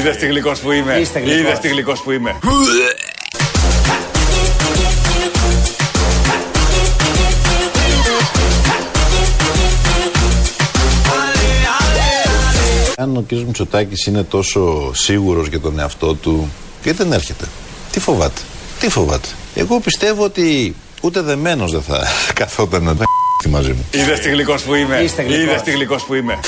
[0.05, 0.99] Είδες τι γλυκός που είμαι.
[0.99, 1.41] Είστε γλυκός.
[1.41, 2.37] Είδες τι γλυκός που είμαι.
[12.97, 13.33] Αν ο κ.
[13.33, 16.51] Μητσοτάκης είναι τόσο σίγουρος για τον εαυτό του,
[16.83, 17.45] γιατί δεν έρχεται;
[17.91, 18.41] Τι φοβάται;
[18.81, 22.07] Τι φοβάται; Εγώ πιστεύω ότι ούτε δεμένος δεν θα
[22.41, 23.05] καθόταν να τα
[23.49, 23.85] μαζί μου.
[23.91, 25.01] Είδες τι γλυκός που είμαι.
[25.01, 25.45] Είστε γλυκός.
[25.45, 26.39] Είδες τι γλυκός που είμαι.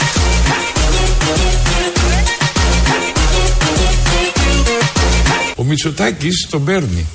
[5.66, 7.07] Ο Μητσοτάκης τον παίρνει.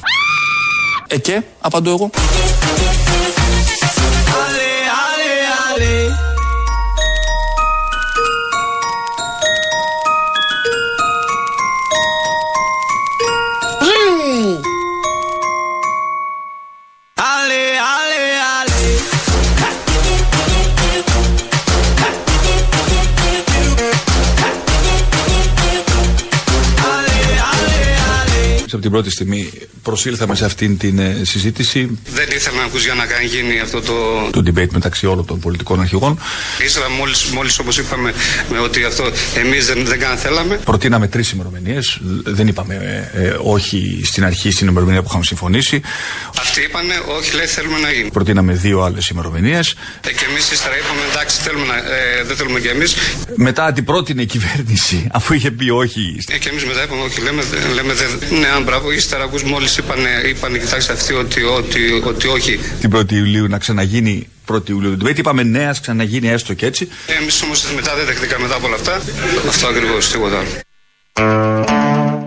[1.07, 2.09] Ε και, απαντώ εγώ.
[28.73, 29.51] Από την πρώτη στιγμή
[29.83, 33.81] προσήλθαμε σε αυτήν την ε, συζήτηση Δεν ήθελα να ακούς για να κάνει γίνει αυτό
[33.81, 33.93] το...
[34.31, 36.19] του debate μεταξύ όλων των πολιτικών αρχηγών.
[36.65, 38.13] Ύστερα μόλις, μόλις όπως είπαμε
[38.51, 40.55] με ότι αυτό εμείς δεν, δεν καν θέλαμε.
[40.55, 41.99] Προτείναμε τρεις ημερομηνίες.
[42.23, 45.81] Δεν είπαμε ε, ε, όχι στην αρχή στην ημερομηνία που είχαμε συμφωνήσει.
[46.39, 48.09] Αυτοί είπανε όχι λέει θέλουμε να γίνει.
[48.11, 49.75] Προτείναμε δύο άλλες ημερομηνίες.
[50.07, 52.95] Ε, και εμείς ύστερα είπαμε εντάξει θέλουμε να, ε, δεν θέλουμε κι εμείς.
[53.35, 56.17] Μετά την πρότεινε η κυβέρνηση, αφού είχε πει όχι.
[56.29, 58.91] Ε, και εμείς μετά είπαμε όχι λέμε, δεν- λέμε δεν, ναι αν μπράβο.
[58.91, 62.59] Ύστερα ακούς μόλις είπανε, είπανε κοιτάξτε αυτοί ότι, ότι, ότι όχι.
[62.79, 65.17] Την 1η Ιουλίου να ξαναγίνει 1η Ιουλίου το debate.
[65.17, 66.87] Είπαμε ναι, α ξαναγίνει έστω και έτσι.
[67.07, 69.01] Ε, εμείς όμως μετά δεν δεχτήκαμε μετά από όλα αυτά.
[69.47, 70.49] Αυτό ακριβώς, τίποτα άλλο.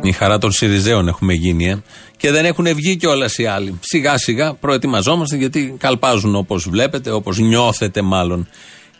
[0.03, 1.83] Η χαρά των Σιριζέων έχουμε γίνει, ε.
[2.17, 3.79] Και δεν έχουν βγει κιόλας οι άλλοι.
[3.81, 8.49] Σιγά σιγά προετοιμαζόμαστε γιατί καλπάζουν όπως βλέπετε, όπως νιώθετε μάλλον.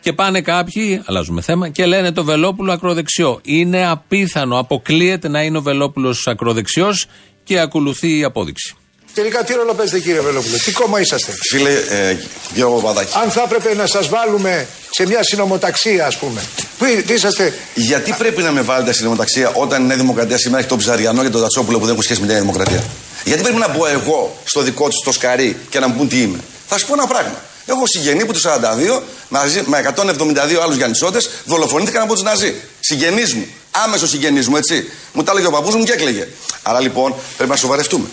[0.05, 3.39] Και πάνε κάποιοι, αλλάζουμε θέμα, και λένε το Βελόπουλο ακροδεξιό.
[3.43, 7.07] Είναι απίθανο, αποκλείεται να είναι ο Βελόπουλος ακροδεξιός
[7.43, 8.75] και ακολουθεί η απόδειξη.
[9.13, 12.17] Τελικά τι ρόλο παίζετε κύριε Βελόπουλο, τι κόμμα είσαστε; Φίλε ε,
[12.53, 16.41] Γιώργο Παπαδάκη, Αν θα έπρεπε να σας βάλουμε σε μια συνομοταξία ας πούμε
[16.77, 20.59] Πού τι είσαστε; Γιατί πρέπει να με βάλετε στην δημοκρατία όταν η Νέα Δημοκρατία σήμερα
[20.59, 22.83] έχει τον Ψαριανό και τον Τατσόπουλο που δεν έχουν σχέση με την Νέα Δημοκρατία;
[23.23, 26.21] Γιατί πρέπει να μπω εγώ στο δικό τους το σκαρί και να μου πούν τι
[26.21, 27.41] είμαι; Θα σου πω ένα πράγμα.
[27.65, 32.53] Έχω συγγενή που του 42 μαζί με 172 άλλους Γιαννησότε δολοφονήθηκαν από τους Ναζί.
[32.79, 33.45] Συγγενείς μου.
[33.85, 34.83] Άμεσος συγγενή μου, έτσι.
[35.13, 36.27] Μου τα έλεγε ο παππούς μου και έκλαιγε.
[36.63, 38.07] Άρα λοιπόν πρέπει να σοβαρευτούμε.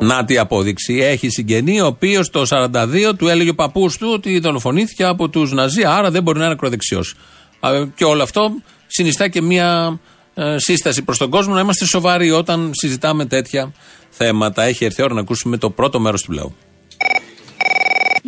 [0.00, 0.94] Να τη απόδειξη.
[0.94, 5.52] Έχει συγγενή, ο οποίος το 42 του έλεγε ο παππούς του ότι δολοφονήθηκε από τους
[5.52, 7.14] Ναζί, άρα δεν μπορεί να είναι ακροδεξιός.
[7.94, 8.50] Και όλο αυτό
[8.86, 10.00] συνιστά και μια
[10.34, 13.72] ε, σύσταση προς τον κόσμο να είμαστε σοβαροί όταν συζητάμε τέτοια
[14.10, 14.62] θέματα.
[14.62, 16.54] Έχει έρθει η ώρα να ακούσουμε το πρώτο μέρος του λαού.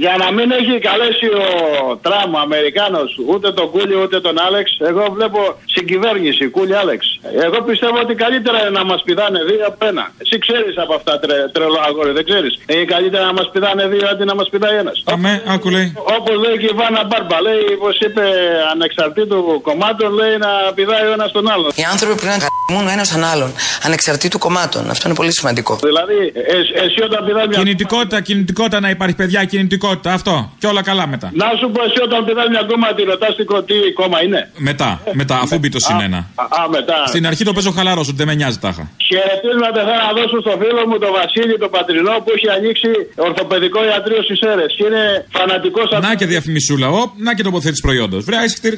[0.02, 4.66] Για να μην έχει καλέσει ο Τραμ, ο Αμερικάνος, ούτε τον Κούλι ούτε τον Άλεξ,
[4.90, 5.40] εγώ βλέπω
[5.74, 7.00] συγκυβέρνηση, Κούλι Άλεξ.
[7.46, 10.04] Εγώ πιστεύω ότι καλύτερα είναι να μας πηδάνε δύο από ένα.
[10.22, 12.52] Εσύ ξέρεις από αυτά τρε, τρελό αγόρι, δεν ξέρεις.
[12.72, 14.96] Είναι καλύτερα να μας πηδάνε δύο αντί να μας πηδάει ένας.
[15.14, 15.88] Αμέ, άκου λέει.
[16.18, 18.24] Όπως λέει και η Βάνα Μπάρμπα, λέει, όπως είπε,
[18.72, 21.70] ανεξαρτήτου κομμάτων, λέει να πηδάει ο ένας τον άλλον.
[21.74, 23.50] Οι άνθρωποι πρέπει να χαμούν ο ένας τον άλλον,
[23.86, 24.82] ανεξαρτήτου κομμάτων.
[24.90, 25.72] Αυτό είναι πολύ σημαντικό.
[25.88, 27.58] Δηλαδή, ε, εσύ όταν πηδάει μια.
[27.58, 29.82] Κινητικότητα, κινητικότητα να υπάρχει, παιδιά, κινητικότητα.
[30.18, 30.34] Αυτό.
[30.60, 31.30] Και όλα καλά μετά.
[31.34, 33.32] Να σου πω εσύ όταν πηδάει μια κόμμα, τη ρωτάς
[33.68, 34.40] τι κόμμα είναι.
[34.56, 36.18] Μετά, μετά, αφού μπει το συνένα.
[36.58, 36.98] Α, μετά.
[37.06, 38.84] Στην αρχή το παίζω χαλαρός, ότι δεν με νοιάζει τάχα.
[39.08, 42.90] Χαιρετίσματα θέλω να δώσω στο φίλο μου τον Βασίλη, τον Πατρινό, που έχει ανοίξει
[43.26, 44.66] ορθοπαιδικό ιατρείο στις αίρε.
[44.76, 45.02] Και είναι
[45.36, 48.20] φανατικός Να και διαφημισούλα, ο, να και τοποθέτηση προϊόντος.
[48.28, 48.74] Βρε, Άι σιχτίρ.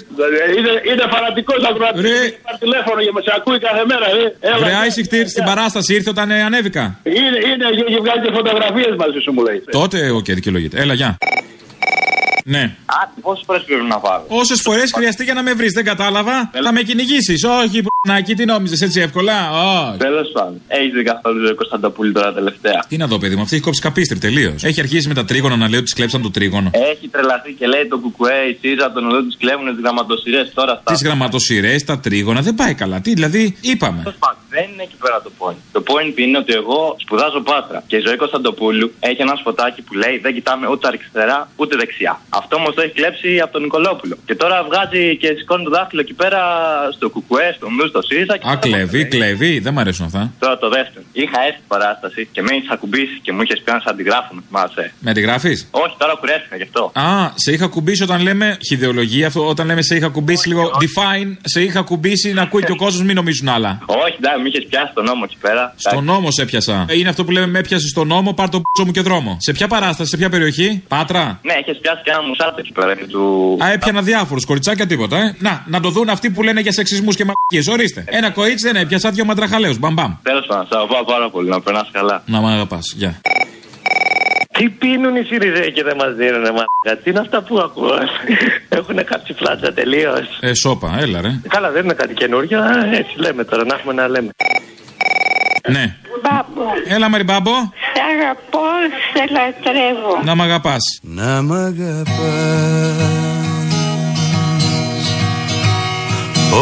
[0.58, 2.00] Είναι, είναι φανατικός ακροατή.
[2.06, 2.18] Ρε.
[2.46, 4.06] Πάρει τηλέφωνο και μας ακούει κάθε μέρα.
[4.18, 4.26] Ρε.
[4.48, 6.84] Έλα, Βρε, άι σιχτίρ, στην παράσταση ήρθε όταν ε, ανέβηκα.
[7.18, 9.58] Είναι, είναι, έχει βγάλει και φωτογραφίες μαζί σου, μου λέει.
[9.78, 10.76] Τότε, οκ, δικαιολογείται.
[10.82, 11.18] Έλα, γεια.
[12.48, 12.76] Ναι.
[12.86, 14.24] Α, πόσες φορές πρέπει να πάρω.
[14.28, 16.50] Όσες φορές χρειαστεί για να με βρεις, δεν κατάλαβα.
[16.64, 17.44] Θα με κυνηγήσεις.
[17.44, 17.90] Όχι, που
[18.36, 19.98] τι νόμιζες έτσι εύκολα; Όχι.
[19.98, 20.60] Τέλος πάντων.
[20.68, 22.84] Έχεις δει καθόλου το Κωνσταντοπούλη τώρα τελευταία.
[22.88, 24.64] Τι να δω, παιδί μου, αυτή έχει κόψει καπίστρι τελείως.
[24.64, 26.70] Έχει αρχίσει με τα τρίγωνα να λέει ότι κλέψαν το τρίγωνο.
[26.72, 30.72] Έχει τρελαθεί και λέει το ΚΚΕ, η ΣΥΡΙΖΑ, τον οδό του κλέβουν τις γραμματοσυρές τώρα
[30.72, 30.92] αυτά.
[30.92, 33.00] Τις γραμματοσυρές, τα τρίγωνα, δεν πάει καλά.
[33.00, 34.02] Τι δηλαδή, είπαμε.
[34.48, 35.60] Δεν είναι εκεί πέρα το point.
[35.72, 39.94] Το point είναι ότι εγώ σπουδάζω πάτρα και η ζωή Κωνσταντοπούλου έχει ένα σποτάκι που
[39.94, 42.20] λέει Δεν κοιτάμε ούτε αριστερά ούτε δεξιά.
[42.40, 44.14] Αυτό όμως το έχει κλέψει από τον Νικολόπουλο.
[44.26, 46.40] Και τώρα βγάζει και σηκώνει το δάχτυλο εκεί πέρα
[46.96, 48.34] στο κουκουέ, στο μνού, στο ΣΥΡΙΖΑ.
[48.50, 50.32] Α, κλέβει, κλέβει, δεν μ' αρέσουν αυτά.
[50.38, 51.04] Τώρα το δεύτερο.
[51.12, 54.34] Είχα έρθει παράσταση και με είχε ακουμπήσει και μου είχες πει να σε αντιγράφω.
[54.46, 54.92] Θυμάσαι.
[55.00, 56.90] Με αντιγράφεις; Όχι, τώρα κουρέστηκα γι' αυτό.
[56.94, 61.36] Α, σε είχα κουμπίσει όταν λέμε χιδεολογία, αυτό όταν λέμε σε είχα κουμπίσει λίγο define,
[61.42, 63.80] σε είχα κουμπίσει να ακούει και ο κόσμος, μην νομίζουν άλλα.
[63.86, 65.74] Όχι, εντάξει, με είχες πιάσει στον νόμο εκεί πέρα.
[65.76, 66.86] Στον νόμο σε έπιασα.
[66.98, 69.36] Είναι αυτό που λέμε με έπιασες στον νόμο, πάρ το π μου και δρόμο.
[69.40, 72.94] Σε ποια παράσταση, σε ποια περιοχή, Πάτρα; Ναι, έχει πιάσει και ένα μουσάτο εκεί πέρα.
[72.96, 73.58] και Του...
[73.64, 75.34] Α, έπιανα διάφορους, κοριτσάκια τίποτα, ε.
[75.38, 77.72] Να, να το δουν αυτοί που λένε για σεξισμούς και μαγικίε.
[77.74, 78.04] Ορίστε.
[78.06, 79.78] Ένα κορίτσι δεν έπιασα δύο μαντραχαλαίους.
[79.78, 80.14] Μπαμπαμ.
[80.22, 82.22] Τέλος πάντων, σα αγαπάω πάρα πολύ, να περνάς καλά.
[82.26, 82.94] Να μ' αγαπάς.
[82.96, 83.20] Γεια.
[84.58, 87.98] Τι πίνουν οι Σιριζέοι και δεν μας δίνουν, μαλάκα; Τι είναι αυτά που ακούω.
[88.78, 90.38] Έχουν κάψει φλάτσα τελείως.
[90.40, 91.40] Ε, σόπα, έλα ρε.
[91.48, 92.60] Καλά, δεν είναι κάτι καινούριο.
[92.60, 94.30] α, Έτσι λέμε τώρα, να έχουμε να λέμε.
[95.68, 95.94] Ναι.
[96.22, 96.66] Μπάμπο.
[96.88, 97.50] Έλα, Μαριμπάμπο.
[97.50, 98.66] Σε αγαπώ,
[99.12, 100.22] σε λατρεύω.
[100.24, 100.98] Να μ' αγαπάς.
[101.02, 103.26] Να μ' αγαπάς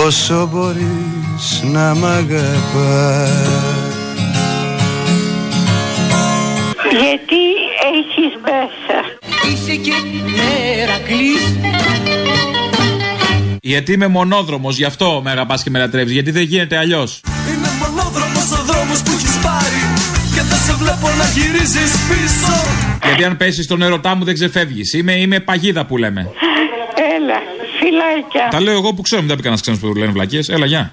[0.06, 3.32] Όσο μπορείς να μ' αγαπάς
[6.90, 7.42] Γιατί
[7.94, 8.98] έχεις μέσα;
[9.52, 9.92] Είσαι και
[10.36, 11.56] Μερακλής
[13.60, 16.12] Γιατί είμαι μονόδρομος, γι' αυτό με αγαπάς και με λατρεύεις.
[16.12, 17.20] Γιατί δεν γίνεται αλλιώς.
[20.84, 22.52] Βλέπω να γυρίζεις πίσω
[23.04, 24.92] Γιατί αν πέσεις στον ερωτά μου δεν ξεφεύγεις.
[24.92, 26.30] Είμαι, είμαι παγίδα που λέμε.
[27.16, 27.42] Έλα,
[27.80, 28.48] φυλάκια.
[28.50, 30.48] Τα λέω εγώ που ξέρω, μην τα πει κανένας ξένος που λένε βλακίες.
[30.48, 30.92] Έλα, γεια.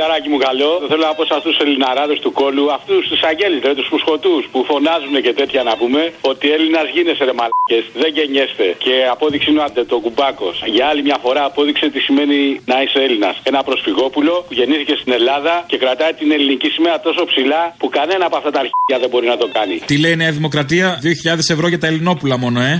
[0.00, 0.70] Έλα ρε φιλαράκι μου καλό.
[0.90, 4.58] Θέλω να πω σε αυτούς τους Ελληναράδες του κόλου, αυτούς τους αγγέλους, τους φουσχωτού που
[4.70, 7.78] φωνάζουν και τέτοια να πούμε, ότι Έλληνας γίνεσαι ρε μαλακέ.
[8.02, 8.66] Δεν γεννιέστε.
[8.84, 10.56] Και απόδειξη είναι άντε το κουμπάκος.
[10.74, 12.38] Για άλλη μια φορά απόδειξε τι σημαίνει
[12.72, 13.34] να είσαι Έλληνας.
[13.50, 18.24] Ένα προσφυγόπουλο που γεννήθηκε στην Ελλάδα και κρατάει την ελληνική σημαία τόσο ψηλά που κανένα
[18.28, 19.76] από αυτά τα αρχίδια δεν μπορεί να το κάνει.
[19.90, 22.74] Τι λέει η Νέα Δημοκρατία, 2.000 ευρώ για τα Ελληνόπουλα μόνο, ε;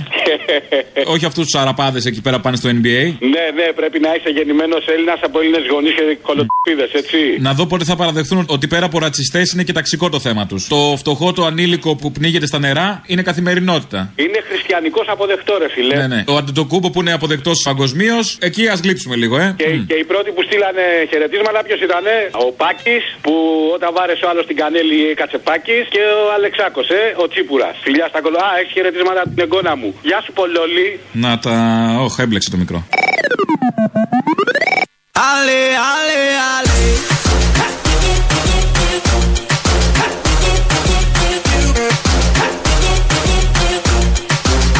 [1.13, 3.01] Όχι αυτούς τους αραπάδες εκεί πέρα πάνε στο NBA.
[3.33, 7.10] Ναι, ναι, πρέπει να είσαι γεννημένος Έλληνας από Έλληνες γονείς και κολοτίδε, έτσι.
[7.39, 10.67] Να δω πότε θα παραδεχθούν ότι πέρα από ρατσιστές είναι και ταξικό το θέμα τους.
[10.67, 14.11] Το φτωχό, το ανήλικο που πνίγεται στα νερά είναι καθημερινότητα.
[14.15, 15.95] Είναι χριστιανικός αποδεκτό, ρε φιλέ.
[15.95, 16.23] Ναι, ναι.
[16.27, 19.53] Ο Αντιτοκούμπο που είναι αποδεκτός παγκοσμίως, εκεί ας γλύψουμε λίγο, ε.
[19.57, 22.05] Και, και οι πρώτοι που στείλανε χαιρετίσματα, ποιος ήταν,
[22.45, 23.33] ο Πάκης, που
[23.75, 27.75] όταν βάρεσε ο άλλος την κανέλη έκατσε Πάκης, και ο Αλεξάκος, ε, ο Τσίπουρας.
[27.85, 28.37] Φιλιά στα κολό.
[28.37, 29.89] Α, έχει χαιρετίσματα από την εγγόνα μου.
[30.09, 30.99] Γεια σου, Πολόλη.
[31.11, 31.55] Να τα.
[32.05, 32.79] Όχ, έμπλεξε το μικρό.
[35.29, 35.61] Ale,
[35.93, 36.19] ale,
[36.55, 36.79] ale.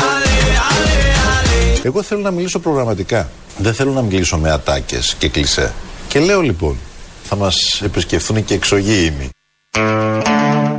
[0.09, 0.37] Ale,
[0.69, 0.97] ale,
[1.35, 1.79] ale.
[1.83, 3.29] Εγώ θέλω να μιλήσω προγραμματικά.
[3.57, 5.73] Δεν θέλω να μιλήσω με ατάκες και κλισέ.
[6.07, 6.77] Και λέω λοιπόν,
[7.23, 9.29] θα μας επισκεφθούν και εξωγήινοι.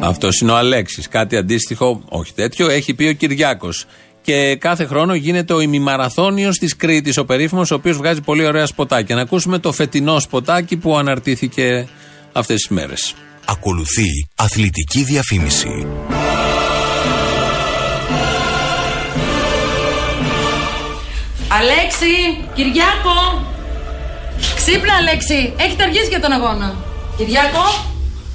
[0.00, 1.08] Αυτός είναι ο Αλέξης.
[1.08, 3.86] Κάτι αντίστοιχο, όχι τέτοιο, έχει πει ο Κυριάκος.
[4.22, 8.66] Και κάθε χρόνο γίνεται ο ημιμαραθώνιος της Κρήτης, ο περίφημος, ο οποίος βγάζει πολύ ωραία
[8.66, 9.14] σποτάκια.
[9.14, 11.88] Να ακούσουμε το φετινό σποτάκι που αναρτήθηκε
[12.32, 13.14] αυτές τις μέρες.
[13.44, 15.86] Ακολουθεί αθλητική διαφήμιση.
[21.58, 22.14] Αλέξη!
[22.54, 23.46] Κυριάκο!
[24.54, 25.52] Ξύπνα, Αλέξη!
[25.56, 26.74] Έχετε αργήσει για τον αγώνα.
[27.16, 27.64] Κυριάκο!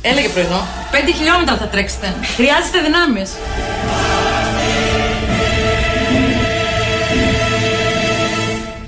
[0.02, 0.68] Έλεγε πρωινό.
[0.92, 2.16] Πέντε χιλιόμετρα θα τρέξετε.
[2.36, 3.30] Χρειάζεστε δυνάμεις.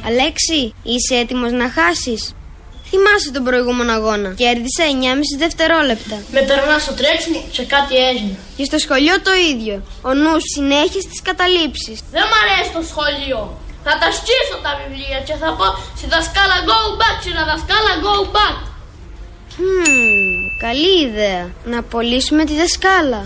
[0.09, 2.21] Αλέξη, είσαι έτοιμος να χάσεις;
[2.91, 4.29] Θυμάσαι τον προηγούμενο αγώνα.
[4.43, 6.15] Κέρδισα 9,5 δευτερόλεπτα.
[6.35, 8.35] Με περνά στο τρέξιμο σε κάτι έγινε.
[8.57, 9.75] Και στο σχολείο το ίδιο.
[10.09, 11.97] Ο νους συνέχισε τις καταλήψεις.
[12.15, 13.39] Δεν μ' αρέσει το σχολείο.
[13.85, 15.65] Θα τα σκίσω τα βιβλία και θα πω
[15.99, 18.57] στη δασκάλα go back, στη δασκάλα go back.
[19.55, 21.43] Χμ, καλή ιδέα.
[21.71, 23.21] Να απολύσουμε τη δασκάλα.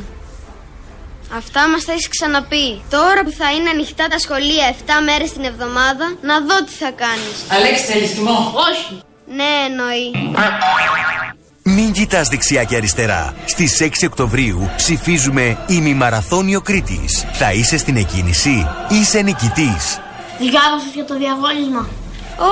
[1.38, 2.82] Αυτά μας τα έχεις ξαναπεί.
[2.90, 6.92] Τώρα που θα είναι ανοιχτά τα σχολεία 7 μέρες την εβδομάδα, να δω τι θα
[6.92, 7.36] κάνεις.
[7.50, 9.02] Αλέξη, θέλεις θυμό; Όχι.
[9.28, 10.12] Ναι, εννοεί.
[11.64, 13.34] Μην κοιτάς δεξιά και αριστερά.
[13.46, 17.26] Στις 6 Οκτωβρίου ψηφίζουμε ημιμαραθώνιο Κρήτης.
[17.32, 18.68] Θα είσαι στην εκκίνηση.
[18.90, 20.00] Είσαι νικητής.
[20.40, 21.90] Διάβασες για το διαγώνισμα.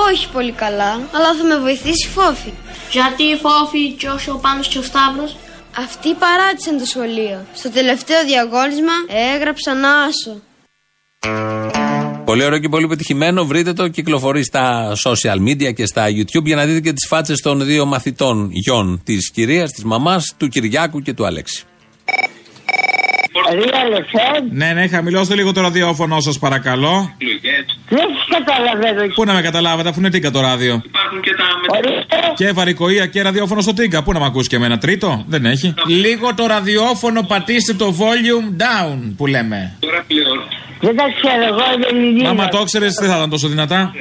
[0.09, 2.53] Όχι πολύ καλά, αλλά θα με βοηθήσει η Φόφη.
[2.91, 5.35] Γιατί η Φόφη και όσο ο Πάνος και ο Σταύρος.
[5.77, 7.45] Αυτοί παράτησαν το σχολείο.
[7.53, 8.93] Στο τελευταίο διαγώνισμα
[9.35, 10.41] έγραψαν άσο.
[12.25, 13.45] Πολύ ωραίο και πολύ πετυχημένο.
[13.45, 17.39] Βρείτε το, κυκλοφορεί στα social media και στα YouTube για να δείτε και τις φάτσες
[17.41, 21.63] των δύο μαθητών γιών της κυρίας, της μαμάς, του Κυριάκου και του Αλέξη.
[24.51, 27.15] Ναι, ναι, χαμηλώστε λίγο το ραδιόφωνο σας παρακαλώ.
[27.95, 29.13] Δεν σας καταλαβαίνω.
[29.15, 30.81] Πού να με καταλάβετε, αφού είναι τίγκα το ράδιο.
[30.85, 31.45] Υπάρχουν και τα
[32.35, 34.03] Και βαρικοεία και ραδιόφωνο στο τίγκα.
[34.03, 35.73] Πού να με ακούσει και εμένα, τρίτο, δεν έχει.
[35.87, 39.75] Λίγο το ραδιόφωνο, πατήστε το volume down που λέμε.
[39.79, 40.39] Τώρα πλέον.
[40.85, 43.93] Δεν τα ξέρω εγώ, δεν είναι Άμα το ξέρεις, δεν θα ήταν τόσο δυνατά.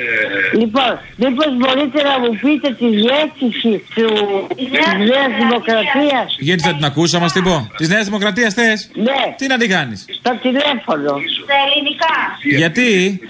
[0.61, 4.09] Λοιπόν, μήπως μπορείτε να μου πείτε τη διεύθυνση του
[4.57, 4.69] της
[5.11, 7.57] Νέας Δημοκρατίας; Γιατί δεν την ακούσα, μα την πω.
[7.77, 9.23] Της Νέας Δημοκρατίας θες; Ναι.
[9.39, 11.13] Τι να την κάνεις; Στο τηλέφωνο.
[11.45, 12.17] Στα ελληνικά.
[12.61, 13.21] Γιατί;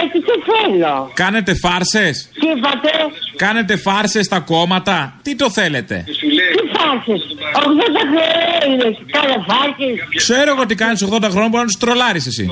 [0.00, 1.10] Ε, γιατί τι θέλω.
[1.14, 2.90] Κάνετε φάρσες; Τι είπατε.
[3.36, 6.12] Κάνετε φάρσες στα κόμματα; Τι το θέλετε; Τι
[6.74, 7.12] φάσει.
[7.54, 8.96] 80 χρόνια είναι.
[9.12, 9.88] Κάνε φάσει.
[10.16, 12.50] Ξέρω εγώ τι κάνεις 80 χρόνια, μπορεί να τους τρολάρεις εσύ.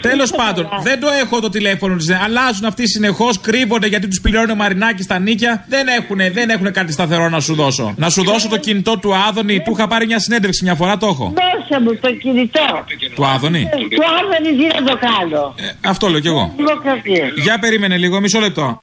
[0.00, 2.10] Τέλος πάντων, δεν το έχω το τηλέφωνο της.
[2.10, 5.64] Αλλάζουν αυτοί συνεχώς, κρύβονται γιατί τους πληρώνει ο Μαρινάκης στα νίκια.
[5.68, 7.94] Δεν έχουν, δεν έχουν κάτι σταθερό να σου δώσω.
[7.96, 9.62] Να σου δώσω το κινητό του Άδωνη.
[9.62, 11.32] Του είχα πάρει μια συνέντευξη μια φορά, το έχω.
[11.68, 12.84] Δώσε μου το κινητό.
[13.14, 16.52] Του Άδωνη; Του Άδωνη τι να το κάνω; Αυτό λέω κι εγώ.
[16.56, 17.32] Δημοκρατία.
[17.36, 18.80] Για περίμενε λίγο, μισό λεπτό.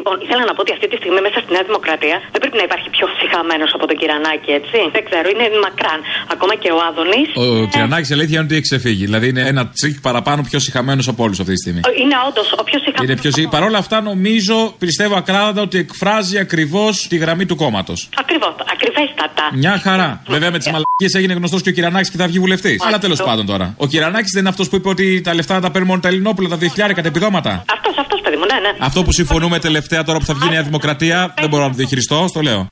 [0.00, 2.64] Λοιπόν, ήθελα να πω ότι αυτή τη στιγμή μέσα στη Νέα Δημοκρατία δεν πρέπει να
[2.68, 4.78] υπάρχει πιο ψυχαμένος από τον Κυρανάκη, έτσι.
[4.96, 5.98] Δεν ξέρω, είναι μακράν.
[6.34, 7.28] Ακόμα και ο Άδωνης.
[7.42, 9.04] Ο Κυρανάκης αλήθεια είναι ότι έχει ξεφύγει.
[9.08, 11.80] Δηλαδή είναι ένα τσικ παραπάνω πιο συχαμένο από όλους αυτή τη στιγμή.
[12.02, 13.04] Είναι όντως ο πιο συχαμένο.
[13.06, 17.56] Είναι πιο συχ- Παρ' όλα αυτά νομίζω, πιστεύω ακράδαντα ότι εκφράζει ακριβώς τη γραμμή του
[17.62, 17.98] κόμματος.
[18.22, 19.44] Ακριβώς, ακριβέστατα.
[19.62, 20.08] Μια χαρά.
[20.34, 22.76] Βέβαια με τις μαλακίες έγινε γνωστός και ο Κυρανάκης και θα βγει βουλευτής.
[22.86, 23.66] Αλλά τέλος πάντων τώρα.
[23.76, 26.08] Ο Κυρανάκης δεν είναι αυτός που είπε ότι τα λεφτά θα τα παίρνουν μόνο τα
[26.08, 27.64] Ελληνόπουλα, τα 2.000 κατ' επιδόματα.
[27.76, 28.76] Αυτός, αυτός, παιδί μου, ναι, ναι.
[28.78, 31.76] Αυτό που συμφωνούμε τελευταία τώρα που θα βγει η Νέα Δημοκρατία δεν μπορώ να το
[31.76, 32.68] διαχειριστώ, στο λέω.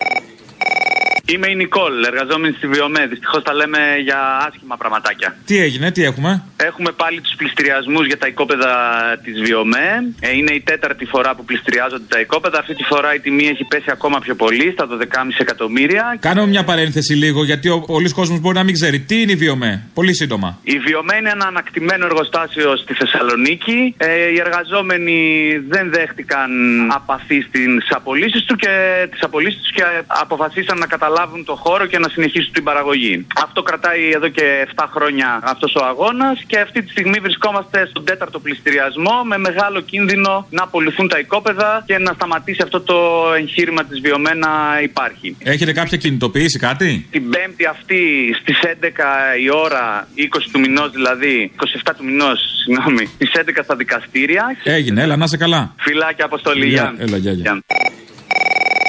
[1.32, 3.06] Είμαι η Νικόλ, εργαζόμενη στη Βιομέ.
[3.06, 5.36] Δυστυχώς τα λέμε για άσχημα πραγματάκια.
[5.44, 8.72] Τι έγινε, τι έχουμε; Έχουμε πάλι τους πληστηριασμούς για τα οικόπεδα
[9.24, 9.90] της Βιομέ.
[10.20, 12.58] Ε, είναι η τέταρτη φορά που πληστηριάζονται τα οικόπεδα.
[12.58, 14.96] Αυτή τη φορά η τιμή έχει πέσει ακόμα πιο πολύ, στα 12,5
[15.38, 16.16] εκατομμύρια.
[16.20, 19.00] Κάνουμε μια παρένθεση λίγο, γιατί ο πολλή κόσμος μπορεί να μην ξέρει.
[19.00, 20.58] Τι είναι η Βιομέ, πολύ σύντομα.
[20.62, 23.94] Η Βιομέ είναι ένα ανακτημένο εργοστάσιο στη Θεσσαλονίκη.
[23.96, 25.20] Ε, οι εργαζόμενοι
[25.68, 26.50] δεν δέχτηκαν
[26.94, 28.72] απαθή στι απολύσεις του και
[29.10, 33.26] τις απολύσεις τους και αποφασίσαν να καταλάβουν το χώρο και να συνεχίσουν την παραγωγή.
[33.44, 38.04] Αυτό κρατάει εδώ και 7 χρόνια αυτός ο αγώνας και αυτή τη στιγμή βρισκόμαστε στον
[38.04, 42.96] τέταρτο πληστηριασμό με μεγάλο κίνδυνο να απολυθούν τα οικόπεδα και να σταματήσει αυτό το
[43.38, 45.36] εγχείρημα της Βιομέ να υπάρχει.
[45.38, 48.00] Έχετε κάποια κινητοποίηση, κάτι; Την Πέμπτη αυτή
[48.40, 48.76] στις 11
[49.44, 51.52] η ώρα, 20 του μηνός δηλαδή,
[51.86, 54.44] 27 του μηνός, συγγνώμη, στις 11 στα δικαστήρια.
[54.62, 55.74] Έγινε, έλα, να σε καλά.
[55.78, 56.66] Φυλάκια αποστολή.
[56.66, 56.98] Γεια, Γιάννη.
[57.02, 57.62] έλα, γεια, γεια.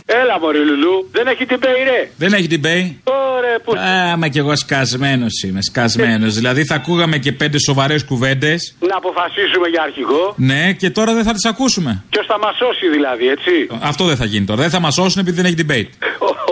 [0.09, 0.23] Γιάννη.
[0.23, 2.09] Έλα, Μωρή Λουλού, δεν έχει την ρε.
[2.17, 2.93] Δεν έχει την Pay.
[3.03, 3.71] Ωραία, που.
[3.73, 6.33] Α, μα κι εγώ σκασμένος είμαι, σκασμένος.
[6.35, 8.75] δηλαδή θα ακούγαμε και πέντε σοβαρές κουβέντες.
[8.79, 10.33] Να αποφασίσουμε για αρχηγό.
[10.37, 12.03] Ναι, και τώρα δεν θα τις ακούσουμε.
[12.09, 14.61] Ποιος θα μας σώσει δηλαδή, έτσι; Αυτό δεν θα γίνει τώρα.
[14.61, 15.89] Δεν θα μας σώσουν επειδή δεν έχει debate.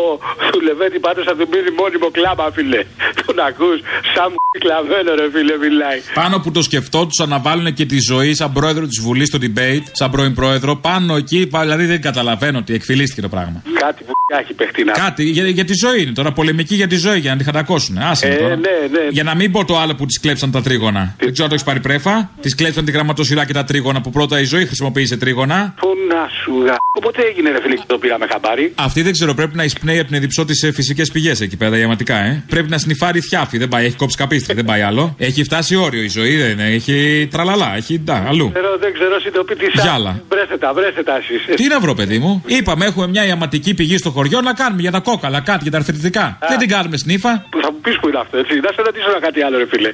[0.08, 0.20] Ο
[0.54, 2.82] Σουλεβέτη πάντω θα τον πήρε μόνιμο κλάμα, φίλε.
[3.26, 3.78] Τον ακούς,
[4.16, 6.00] σαν μου κλαμμένο, ρε φίλε, μιλάει.
[6.14, 9.84] Πάνω που το σκεφτόντουσαν να βάλουν και τη ζωή σαν πρόεδρο της Βουλής στο debate,
[9.92, 13.62] σαν πρώην πρόεδρο, πάνω εκεί, δηλαδή δεν καταλαβαίνω ότι εκφυλίστηκε το πράγμα.
[13.80, 14.92] Κάτι που έχει παιχτεί να.
[14.92, 17.98] Κάτι για, για τη ζωή είναι τώρα, πολεμική για τη ζωή, για να τη χατακώσουν.
[17.98, 18.56] Άσε με Ε, τώρα.
[18.56, 19.08] ναι, ναι.
[19.10, 21.16] Για να μην πω το άλλο που τη κλέψαν τα τρίγωνα.
[21.18, 22.30] Δεν ξέρω αν το έχεις πάρει πρέφα.
[22.42, 25.74] Τη κλέψαν τη γραμματοσυρά και τα τρίγωνα που πρώτα η ζωή χρησιμοποίησε τρίγωνα.
[25.80, 26.76] Πού να σου γα.
[26.98, 28.72] Οπότε έγινε, ρε φίλε, και το πήραμε χαμπάρι.
[28.76, 31.72] Αυτή δεν ξέρω, πρέπει να εισπνέει από την εδιψό τη σε φυσικές πηγές εκεί πέρα,
[31.72, 32.44] διαματικά, ε.
[32.50, 35.16] Πρέπει να σνιφάρει θιάφι, δεν πάει, έχει κόψει καπίστρι, δεν πάει άλλο.
[35.18, 38.52] Έχει φτάσει όριο η ζωή, δεν είναι, έχει τραλαλά, έχει ντά, αλλού.
[38.52, 40.22] Ξέρω, δεν ξέρω, συντοπίτη Γιάλα.
[40.30, 41.56] Βρέστε τα, βρέστε τα εσείς.
[41.56, 44.92] Τι να βρω, παιδί μου; Είπαμε, έχουμε μια ιαματική πηγή στο χωριό να κάνουμε για
[44.92, 46.38] τα κόκαλα, κάτι για τα αρθρητικά.
[46.50, 47.32] Δεν την κάνουμε σνίφα.
[47.62, 48.54] Θα μου πεις που είναι αυτό, έτσι.
[48.66, 49.92] Να σε ρωτήσω ένα κάτι άλλο, ρε φίλε.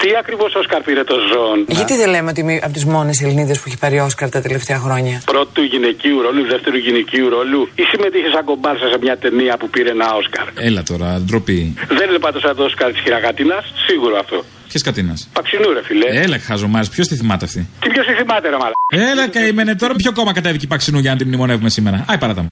[0.00, 1.58] Τι ακριβώς Όσκαρ πήρε το ζώον.
[1.78, 4.78] Γιατί δεν λέμε ότι είμαι από τις μόνες Ελληνίδες που έχει πάρει Όσκαρ τα τελευταία
[4.84, 9.70] χρόνια; Πρώτου γυναικείου ρόλου, δεύτερου γυναικείου ρόλου, ή συμμετείχες σαν κομπάρσα σε μια ταινία; Που
[9.70, 10.46] πήρε ένα Όσκαρ.
[10.54, 11.74] Έλα τώρα, ντροπή.
[11.88, 13.56] Δεν είναι πάντως σαν το Όσκαρ της χειραγατίνα,
[13.86, 14.44] σίγουρο αυτό.
[14.68, 16.20] Ποιο κατίνας; Παξινού, ρε φίλε.
[16.22, 18.72] Έλα, χαζομάρι, ποιος τη θυμάται αυτή; Τι ποιος τη θυμάται, ρε μαλά.
[19.10, 22.04] Έλα, καημένε τώρα, ποιο κόμμα κατέβηκε η Παξινού για να την μνημονεύουμε σήμερα.
[22.08, 22.48] Άι, παράτα μου.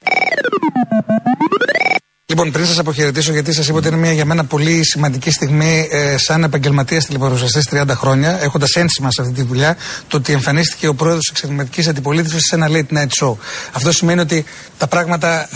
[2.35, 5.87] Λοιπόν, πριν σας αποχαιρετήσω, γιατί σας είπα ότι είναι μια για μένα πολύ σημαντική στιγμή
[5.91, 10.87] ε, σαν επαγγελματίας τηλεπαρουσιαστής 30 χρόνια, έχοντας ένσημα σε αυτή τη δουλειά, το ότι εμφανίστηκε
[10.87, 13.35] ο πρόεδρος της εξαιρετικής αντιπολίτευσης σε ένα late night show.
[13.71, 14.45] Αυτό σημαίνει ότι
[14.77, 15.47] τα πράγματα α, α,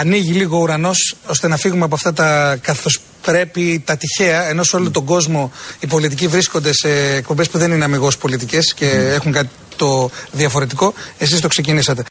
[0.00, 4.62] ανοίγει λίγο ο ουρανός ώστε να φύγουμε από αυτά τα καθώς πρέπει, τα τυχαία, ενώ
[4.62, 8.88] σε όλο τον κόσμο οι πολιτικοί βρίσκονται σε εκπομπές που δεν είναι αμυγός πολιτικές και
[9.14, 10.94] έχουν κάτι το διαφορετικό.
[11.18, 12.04] Εσείς το ξεκινήσατε.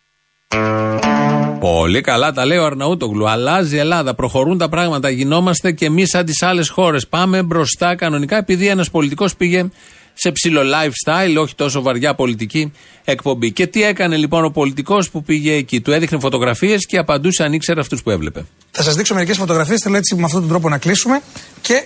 [1.60, 3.30] Πολύ καλά τα λέει ο Αρναούτογλου.
[3.30, 5.10] Αλλάζει η Ελλάδα, προχωρούν τα πράγματα.
[5.10, 7.08] Γινόμαστε και εμείς σαν τις άλλες χώρες.
[7.08, 9.66] Πάμε μπροστά κανονικά επειδή ένας πολιτικός πήγε
[10.14, 12.72] σε ψηλό lifestyle, όχι τόσο βαριά πολιτική
[13.04, 13.52] εκπομπή.
[13.52, 15.82] Και τι έκανε λοιπόν ο πολιτικός που πήγε εκεί.
[15.82, 18.46] Του έδειχνε φωτογραφίες και απαντούσε αν ήξερε αυτούς που έβλεπε.
[18.72, 19.80] Θα σας δείξω μερικές φωτογραφίες.
[19.82, 21.22] Θέλω έτσι με αυτόν τον τρόπο να κλείσουμε
[21.62, 21.84] και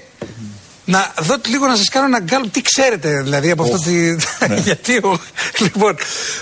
[0.86, 2.48] να δω λίγο να σας κάνω ένα γκάλο.
[2.52, 3.78] Τι ξέρετε δηλαδή από αυτό.
[3.78, 4.16] Τη...
[4.70, 4.96] Γιατί.
[4.98, 5.20] ο-
[5.60, 5.96] Λοιπόν,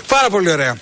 [0.08, 0.76] πάρα πολύ ωραία.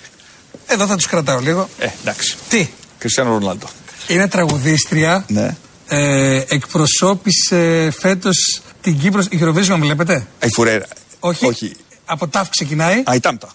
[0.67, 1.69] Εδώ θα τους κρατάω λίγο.
[1.79, 2.35] Ε, εντάξει.
[2.49, 3.67] Τι; Κριστιανό Ρονάλντο.
[4.07, 5.25] Είναι τραγουδίστρια.
[5.27, 5.55] Ναι.
[5.87, 9.21] Ε, εκπροσώπησε φέτος την Κύπρο.
[9.29, 10.85] Η Eurovision βλέπετε; Η Φουρέρα.
[11.19, 11.45] Όχι.
[11.45, 11.75] Όχι.
[12.05, 13.03] Από τάφ ξεκινάει.
[13.09, 13.49] Α, η Τάμπτα.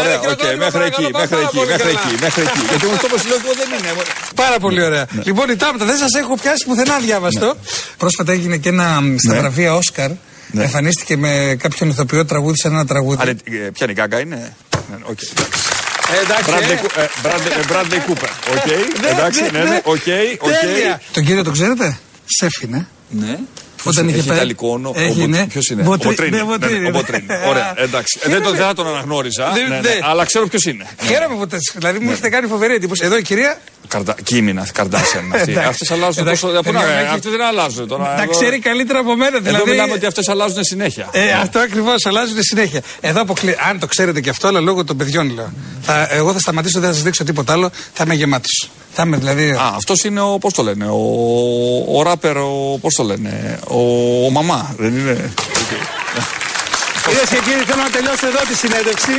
[0.00, 2.58] Ωραία, οκ, μέχρι εκεί, μέχρι εκεί, μέχρι εκεί, μέχρι εκεί.
[2.68, 4.02] Γιατί μου το βασιλικό δεν είναι.
[4.34, 5.06] Πάρα πολύ ωραία.
[5.10, 5.22] Ναι.
[5.24, 7.56] Λοιπόν, η Τάμπτα δεν σας έχω πιάσει πουθενά διάβαστο.
[7.96, 9.38] Πρόσφατα έγινε και ένα μ, στα Ναι.
[9.38, 10.10] βραβεία Όσκαρ.
[10.56, 13.18] Εμφανίστηκε με κάποιον ηθοποιό τραγούδισε ένα τραγούδι.
[13.20, 14.56] Αλλά ε, ποια είναι η γκάγκα είναι;
[14.90, 14.96] Ναι,
[16.10, 16.22] οκ.
[16.22, 16.80] εντάξει, Bradley ε.
[16.82, 18.30] Coo- ε, Bradley- ε, Bradley Cooper.
[18.54, 18.66] Οκ,
[19.00, 19.80] Ναι, εντάξει, ναι, ναι, ναι, ναι.
[19.84, 20.02] οκ,
[20.38, 20.50] οκ.
[20.60, 21.00] Τέλεια.
[21.12, 22.86] Τον κύριο τον ξέρετε; Σέφινε.
[23.08, 23.38] Ναι.
[23.88, 25.46] Όταν είχε έχει πάει- ιταλικό όνομα; Έχει, ναι.
[25.46, 26.36] Ποιος είναι, Βοτρι- ο Μποτρίνη.
[26.36, 26.98] ναι, Βοτρίνη, Ναι, ναι, ο ναι.
[26.98, 27.26] Μποτρίνη.
[27.48, 28.18] Ωραία, εντάξει.
[28.22, 29.50] Ε, Δεν τον- δεν θα τον αναγνώριζα.
[29.54, 29.98] Δεν- ναι, ναι, ναι.
[30.02, 30.86] Αλλά ξέρω ποιος είναι.
[31.02, 33.04] Χαίρομαι που τα- Δηλαδή μου έχετε κάνει φοβερή εντύπωση.
[33.04, 33.58] Εδώ η κυρία.
[33.88, 34.14] Καρδα...
[34.24, 35.32] Κείμενα, Καρδάσιαν.
[35.34, 35.68] Εντάξει.
[35.68, 36.60] Αυτές αλλάζουν Εντάξει, τόσο.
[36.62, 38.04] Πού να- παιδιά, έχει- Αυτές δεν αλλάζουν τώρα.
[38.16, 39.36] Τα Εδώ- ξέρει καλύτερα από μένα.
[39.36, 39.70] Εδώ Δηλαδή.
[39.70, 41.08] μιλάμε ότι αυτές αλλάζουν συνέχεια.
[41.12, 42.80] Ε, αυτό ακριβώς, αλλάζουν συνέχεια.
[43.00, 43.56] Εδώ αποκλει...
[43.68, 45.52] Αν το ξέρετε και αυτό, αλλά λόγω των παιδιών λέω.
[45.82, 47.70] Θα, εγώ θα σταματήσω, δεν θα σας δείξω τίποτα άλλο.
[47.92, 48.48] Θα είμαι γεμάτη.
[48.92, 49.50] Θα είμαι δηλαδή.
[49.50, 50.38] Α, αυτός είναι ο.
[50.38, 52.78] Πώς το λένε, ο, ο ράπερ, ο.
[52.80, 53.77] Πώς το λένε, ο,
[54.26, 54.74] ο μαμά.
[54.78, 55.32] Δεν είναι.
[57.06, 59.10] Κυρίες και κύριοι, θέλω να τελειώσω εδώ τη συνέντευξη.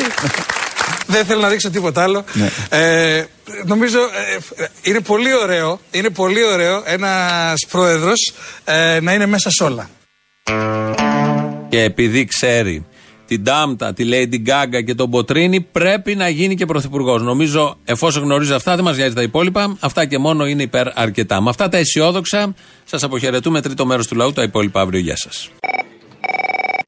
[1.06, 2.24] Δεν θέλω να δείξω τίποτα άλλο.
[2.34, 2.50] Ναι.
[2.70, 3.26] Ε,
[3.66, 9.64] νομίζω ε, είναι πολύ ωραίο, είναι πολύ ωραίο ένας πρόεδρος ε, να είναι μέσα σε
[9.64, 9.90] όλα.
[11.70, 12.86] Και επειδή ξέρει
[13.30, 17.22] την Τάμπτα, τη Lady Gaga και τον Μποτρίνη, πρέπει να γίνει και πρωθυπουργός.
[17.22, 19.78] Νομίζω, εφόσον γνωρίζει αυτά, δεν μας νοιάζει τα υπόλοιπα.
[19.80, 21.42] Αυτά και μόνο είναι υπέρ αρκετά.
[21.42, 23.62] Με αυτά τα αισιόδοξα, σας αποχαιρετούμε.
[23.62, 25.00] Τρίτο μέρος του λαού, τα υπόλοιπα αύριο.
[25.00, 25.50] Γεια σας.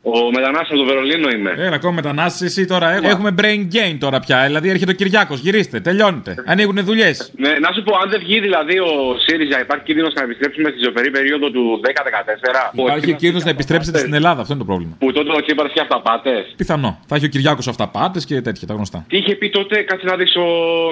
[0.04, 1.54] Ο μετανάστη από το Βερολίνο είμαι.
[1.58, 2.92] Έλα, ακόμα μετανάστη εσύ τώρα.
[2.92, 4.44] Έχουμε, έχουμε brain gain τώρα πια.
[4.46, 5.40] Δηλαδή έρχεται ο Κυριάκος.
[5.40, 6.36] Γυρίστε, τελειώνετε.
[6.46, 7.32] Ανοίγουν δουλειές.
[7.38, 8.92] Ναι, να σου πω, αν δεν βγει δηλαδή ο
[9.26, 12.72] ΣΥΡΙΖΑ, υπάρχει κίνδυνος να επιστρέψουμε στη ζωφερή περίοδο του 10-14.
[12.76, 14.40] που Υπάρχει κίνδυνος να επιστρέψετε στην Ελλάδα.
[14.42, 14.94] Αυτό είναι το πρόβλημα.
[15.00, 16.54] Που τότε ο Τσίπρας είχε αυταπάτες.
[16.62, 17.00] Πιθανό.
[17.08, 19.06] Θα έχει ο Κυριάκος αυταπάτες και τέτοια τα γνωστά.
[19.08, 20.48] Τι είχε πει τότε, κάτσε να δεις ο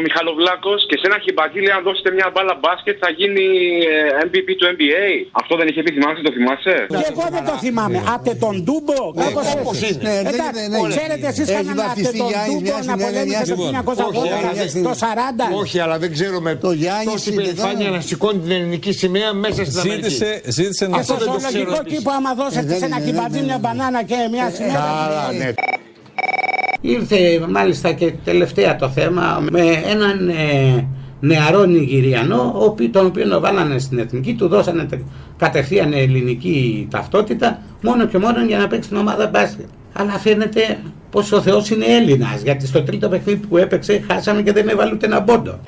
[0.06, 3.46] Μιχαλοβλάκος και σε ένα χιμπατζή λέει: Αν δώσετε μια μπάλα μπάσκετ θα γίνει
[3.94, 5.06] ε, MVP του NBA.
[5.32, 7.98] Αυτό δεν είχε πει, θυμάσαι, το θυμάσαι; Και εγώ δεν το θυμάμαι.
[8.14, 9.94] Άτε τον Ντούμπο, κάπως όπως έτσι.
[9.94, 10.10] είναι.
[10.10, 10.88] Ναι, ναι, Εντάξει, ναι, ναι.
[10.96, 13.84] Ξέρετε εσείς Έχει κανέναν άτε βαφτιστεί τον Γιάννης Ντούμπο μια να στιγμή, πολέμησε το μια
[14.66, 14.88] 1980, στιγμή.
[14.88, 15.62] το 40.
[15.62, 19.80] Όχι, αλλά δεν ξέρουμε το Γιάννη τόση περηφάνεια να σηκώνει την ελληνική σημαία μέσα στην
[19.80, 20.10] Αμερική.
[20.10, 21.98] Ζήτησε, ζήτησε να Αυτό δεν στο το ξέρω λογικό επίσης.
[21.98, 24.74] κήπο άμα δώσετε σε ένα κυμπατζή μια μπανάνα και μια σημαία.
[24.74, 25.50] Καλά, ναι.
[26.82, 30.88] Ήρθε μάλιστα και τελευταία το θέμα με έναν ε,
[31.20, 35.00] νεαρό Νιγηριανό, ο οποίος- τον οποίο βάλανε στην εθνική, του δώσανε τε-
[35.38, 39.66] κατευθείαν ελληνική ταυτότητα, μόνο και μόνο για να παίξει την ομάδα μπάσκετ.
[39.94, 44.52] Αλλά φαίνεται πως ο Θεός είναι Έλληνας, γιατί στο τρίτο παιχνίδι που έπαιξε χάσαμε και
[44.52, 45.60] δεν έβαλε ούτε ένα πόντο.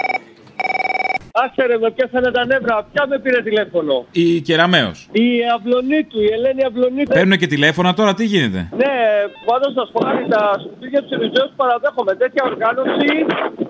[1.33, 2.75] Άσε ρε, με πιάσανε τα νεύρα.
[2.91, 4.91] Ποια με πήρε τηλέφωνο; Η Κεραμαίο.
[5.25, 7.13] Η Αυλονίτου, η Ελένη Αυλονίτου.
[7.17, 8.95] Παίρνουν και τηλέφωνα τώρα, τι γίνεται; Ναι,
[9.49, 12.11] πάντως σα πω κάτι, τα σκουπίδια τους Σιριζέου παραδέχομαι.
[12.23, 13.09] Τέτοια οργάνωση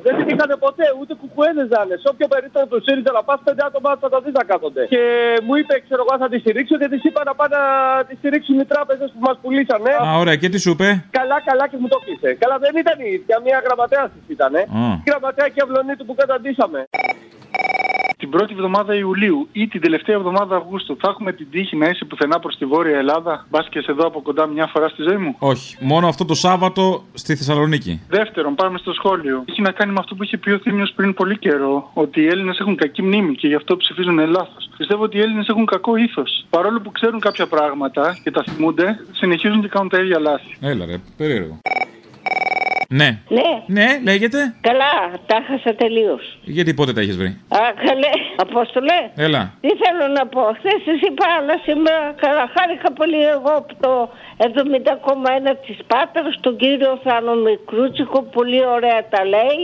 [0.06, 1.96] δεν την είχαν ποτέ, ούτε κουκουέδε να είναι.
[2.04, 4.84] Σε όποιο περίπτωση τους ΣΥΡΙΖΑ να πας πέντε άτομα θα τα δεις να κάθονται.
[4.94, 5.04] Και
[5.46, 7.66] μου είπε, ξέρω εγώ, θα τη στηρίξω και της είπα να πάνε να
[8.08, 9.92] τη στηρίξουν οι τράπεζες που μας πουλήσανε.
[10.06, 10.88] Α, ωραία, και τι σου είπε;
[11.20, 12.30] Καλά, καλά και μου το κλείσε.
[12.44, 14.54] Καλά, δεν ήταν η ίδια, μια γραμματέα της ήταν.
[14.56, 14.62] Α.
[15.10, 16.80] Γραμματέα και αυλονίτου που καταντήσαμε.
[18.22, 22.06] Την πρώτη εβδομάδα Ιουλίου ή την τελευταία εβδομάδα Αυγούστου θα έχουμε την τύχη να είσαι
[22.06, 23.46] πουθενά προς τη Βόρεια Ελλάδα.
[23.50, 25.36] Μπας και σε δω από κοντά μια φορά στη ζωή μου.
[25.40, 28.02] Όχι, μόνο αυτό το Σάββατο στη Θεσσαλονίκη.
[28.08, 29.44] Δεύτερον, πάμε στο σχόλιο.
[29.50, 32.28] Έχει να κάνει με αυτό που είχε πει ο Θήμιος πριν πολύ καιρό, ότι οι
[32.28, 34.70] Έλληνες έχουν κακή μνήμη και γι' αυτό ψηφίζουν λάθος.
[34.78, 36.46] Πιστεύω ότι οι Έλληνες έχουν κακό ήθος.
[36.50, 40.58] Παρόλο που ξέρουν κάποια πράγματα και τα θυμούνται, συνεχίζουν και κάνουν τα ίδια λάθη.
[40.62, 41.60] Έλα ρε, περίεργο.
[43.00, 43.10] Ναι.
[43.38, 43.50] Ναι.
[43.78, 44.40] Ναι, λέγεται.
[44.68, 44.94] Καλά,
[45.26, 46.24] τα χάσα τελείως.
[46.56, 47.30] Γιατί πότε τα έχεις βρει;
[47.60, 48.14] Α, καλέ,
[48.46, 48.98] Απόστολε.
[49.16, 49.42] Έλα.
[49.62, 50.42] Τι θέλω να πω.
[50.60, 52.44] Χθες σα είπα, αλλά σήμερα καλά.
[52.56, 53.92] Χάρηκα πολύ εγώ από το
[54.38, 58.18] 70,1 της Πάτρας, τον κύριο Θάνο Μικρούτσικο.
[58.38, 59.64] Πολύ ωραία τα λέει.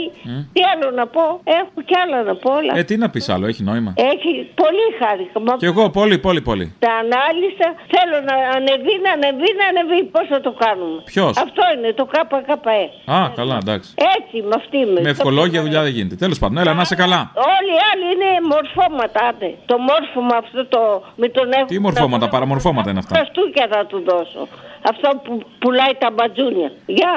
[0.53, 1.23] Τι άλλο να πω.
[1.59, 2.51] Έχω κι άλλα να πω.
[2.59, 2.73] Αλλά...
[2.79, 3.91] Ε, τι να πεις άλλο, έχει νόημα.
[4.13, 5.39] Έχει πολύ χάρηκα.
[5.45, 6.65] Μα Κι εγώ, πολύ, πολύ, πολύ.
[6.79, 7.67] τα ανάλυσα.
[7.93, 9.99] Θέλω να ανεβεί, να ανεβεί, να ανεβεί.
[10.15, 11.01] Πώς θα το κάνουμε.
[11.11, 12.81] Ποιος; Αυτό είναι το ΚΚΕ.
[13.17, 13.89] Α, καλά, εντάξει.
[14.17, 15.01] Έτσι, με αυτή με.
[15.01, 16.15] Με ευκολόγια δουλειά δεν γίνεται.
[16.15, 17.31] Τέλος πάντων, έλα, να είσαι καλά.
[17.55, 19.19] Όλοι οι άλλοι είναι μορφώματα.
[19.29, 19.49] Άντε.
[19.65, 21.03] Το μόρφωμα αυτό το.
[21.15, 21.65] Με τον έχω.
[21.65, 24.47] Τι μορφώματα, παραμορφώματα είναι αυτά; Τα στούκια θα του δώσω.
[24.91, 26.71] Αυτό που πουλάει τα μπατζούνια.
[26.85, 27.13] Γεια.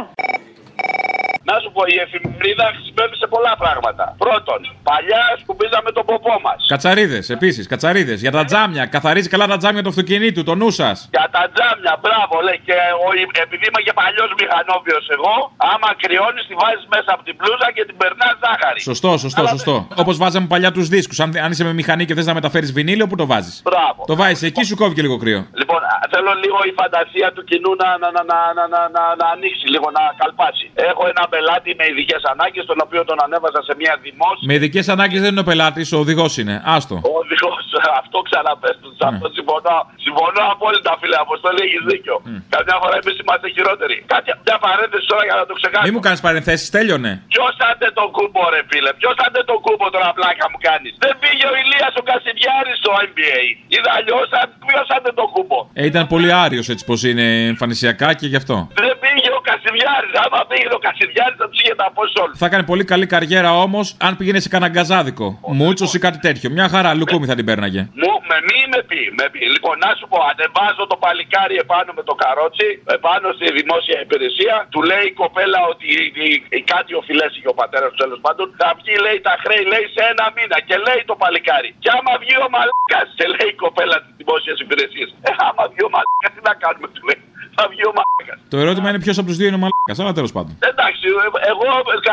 [1.51, 4.05] Να σου πω, η εφημερίδα χρησιμεύει σε πολλά πράγματα.
[4.25, 6.59] Πρώτον, παλιά σκουπίζαμε τον ποπό μας.
[6.75, 8.19] Κατσαρίδες, επίσης, κατσαρίδες.
[8.25, 8.85] Για τα τζάμια.
[8.95, 10.97] Καθαρίζει καλά τα τζάμια του αυτοκινήτου, το νου σας.
[11.17, 12.59] Για τα τζάμια, μπράβο, λέει.
[12.67, 13.07] Και ο,
[13.47, 15.35] επειδή είμαι και παλιός μηχανόβιος εγώ,
[15.73, 18.81] άμα κρυώνεις, τη βάζεις μέσα από την πλούζα και την περνάς ζάχαρη.
[18.91, 19.75] Σωστό, σωστό, σωστό.
[20.03, 21.19] Όπως βάζαμε παλιά τους δίσκους.
[21.25, 24.01] Αν, αν είσαι με μηχανή και θες να μεταφέρεις βινίλιο, πού το βάζεις; Μπράβο.
[24.11, 25.41] Το βάζεις εκεί, σου κόβει και λίγο κρύο.
[25.61, 29.03] Λοιπόν, α, θέλω λίγο η φαντασία του κοινού να, να, να, να, να, να, να,
[29.21, 30.67] να ανοίξει, λίγο να καλπάσει.
[30.91, 34.47] Έχω ένα πελάτη με ειδικές ανάγκες, τον οποίο τον ανέβαζα σε μια δημόσια.
[34.51, 36.55] Με ειδικές ανάγκες δεν είναι ο πελάτης, ο οδηγός είναι.
[36.74, 36.97] Άστο.
[37.11, 37.64] Ο οδηγός,
[38.01, 38.86] αυτό ξαναπέστε.
[38.99, 39.76] Σε αυτό συμφωνώ.
[40.07, 42.16] Συμφωνώ απόλυτα, φίλε Αποστόλη, έχεις δίκιο.
[42.55, 43.97] Καμιά φορά εμείς είμαστε χειρότεροι.
[44.12, 45.84] Κάτι, μια παρένθεση τώρα για να το ξεκάσω.
[45.86, 47.12] Μη μου κάνεις παρενθέσεις, τέλειωνε.
[47.34, 51.14] Ποιος άντε τον κούμπο, ρε φίλε; Ποιος άντε τον κούμπο τώρα, πλάκα μου κάνεις; Δεν
[51.22, 53.41] πήγε ο Ηλίας ο Κασιδιάρης στο NBA.
[53.74, 54.26] Είδα αλλιώς,
[54.70, 58.57] ποιος άντε τον κούμπο; Ε, ήταν πολύ άριος έτσι πως είναι εμφανισιακά και γι' αυτό.
[58.82, 60.12] Δεν πήγε ο Κασιδιάρης.
[60.24, 62.35] Άμα πήγε ο Κασιδιάρης θα του είχε τα πω όλους.
[62.43, 65.26] Θα έκανε πολύ καλή καριέρα όμως αν πήγαινε σε κανένα γκαζάδικο.
[65.59, 66.49] Μούτσος ή κάτι τέτοιο.
[66.57, 67.83] Μια χαρά, λουκούμι θα την πέρναγε.
[68.01, 69.43] Μου, με μη με πει, με πει.
[69.55, 74.55] Λοιπόν, να σου πω, ανεβάζω το παλικάρι επάνω με το καρότσι, επάνω στη δημόσια υπηρεσία.
[74.72, 78.20] Του λέει η κοπέλα ότι η- η- η- κάτι οφειλές είχε ο πατέρας του τέλος
[78.24, 78.47] πάντων.
[78.61, 80.57] Θα βγει, λέει, τα χρέη, λέει, σε ένα μήνα.
[80.68, 81.70] Και λέει το παλικάρι.
[81.83, 85.09] Και άμα βγει ο μαλάκας, σε λέει η κοπέλα της δημόσιας υπηρεσίας.
[85.28, 87.20] Ε, άμα βγει ο μαλάκας, τι να κάνουμε, του λέει.
[87.57, 88.39] Θα βγει ο μαλάκας.
[88.53, 90.53] Το ερώτημα είναι ποιος από τους δύο είναι ο μαλάκας, αλλά τέλος πάντων.
[90.73, 91.67] Εντάξει, ε, εγώ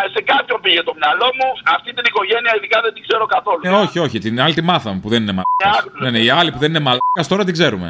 [0.06, 1.48] ε, σε κάποιον πήγε το μυαλό μου.
[1.76, 3.62] Αυτή την οικογένεια ειδικά δεν την ξέρω καθόλου.
[3.70, 5.84] Ε, όχι, όχι, την άλλη τη μάθαμε που δεν είναι μαλάκας.
[6.02, 7.90] Ναι, ναι, οι άλλοι που δεν είναι μαλάκας τώρα την ξέρουμε.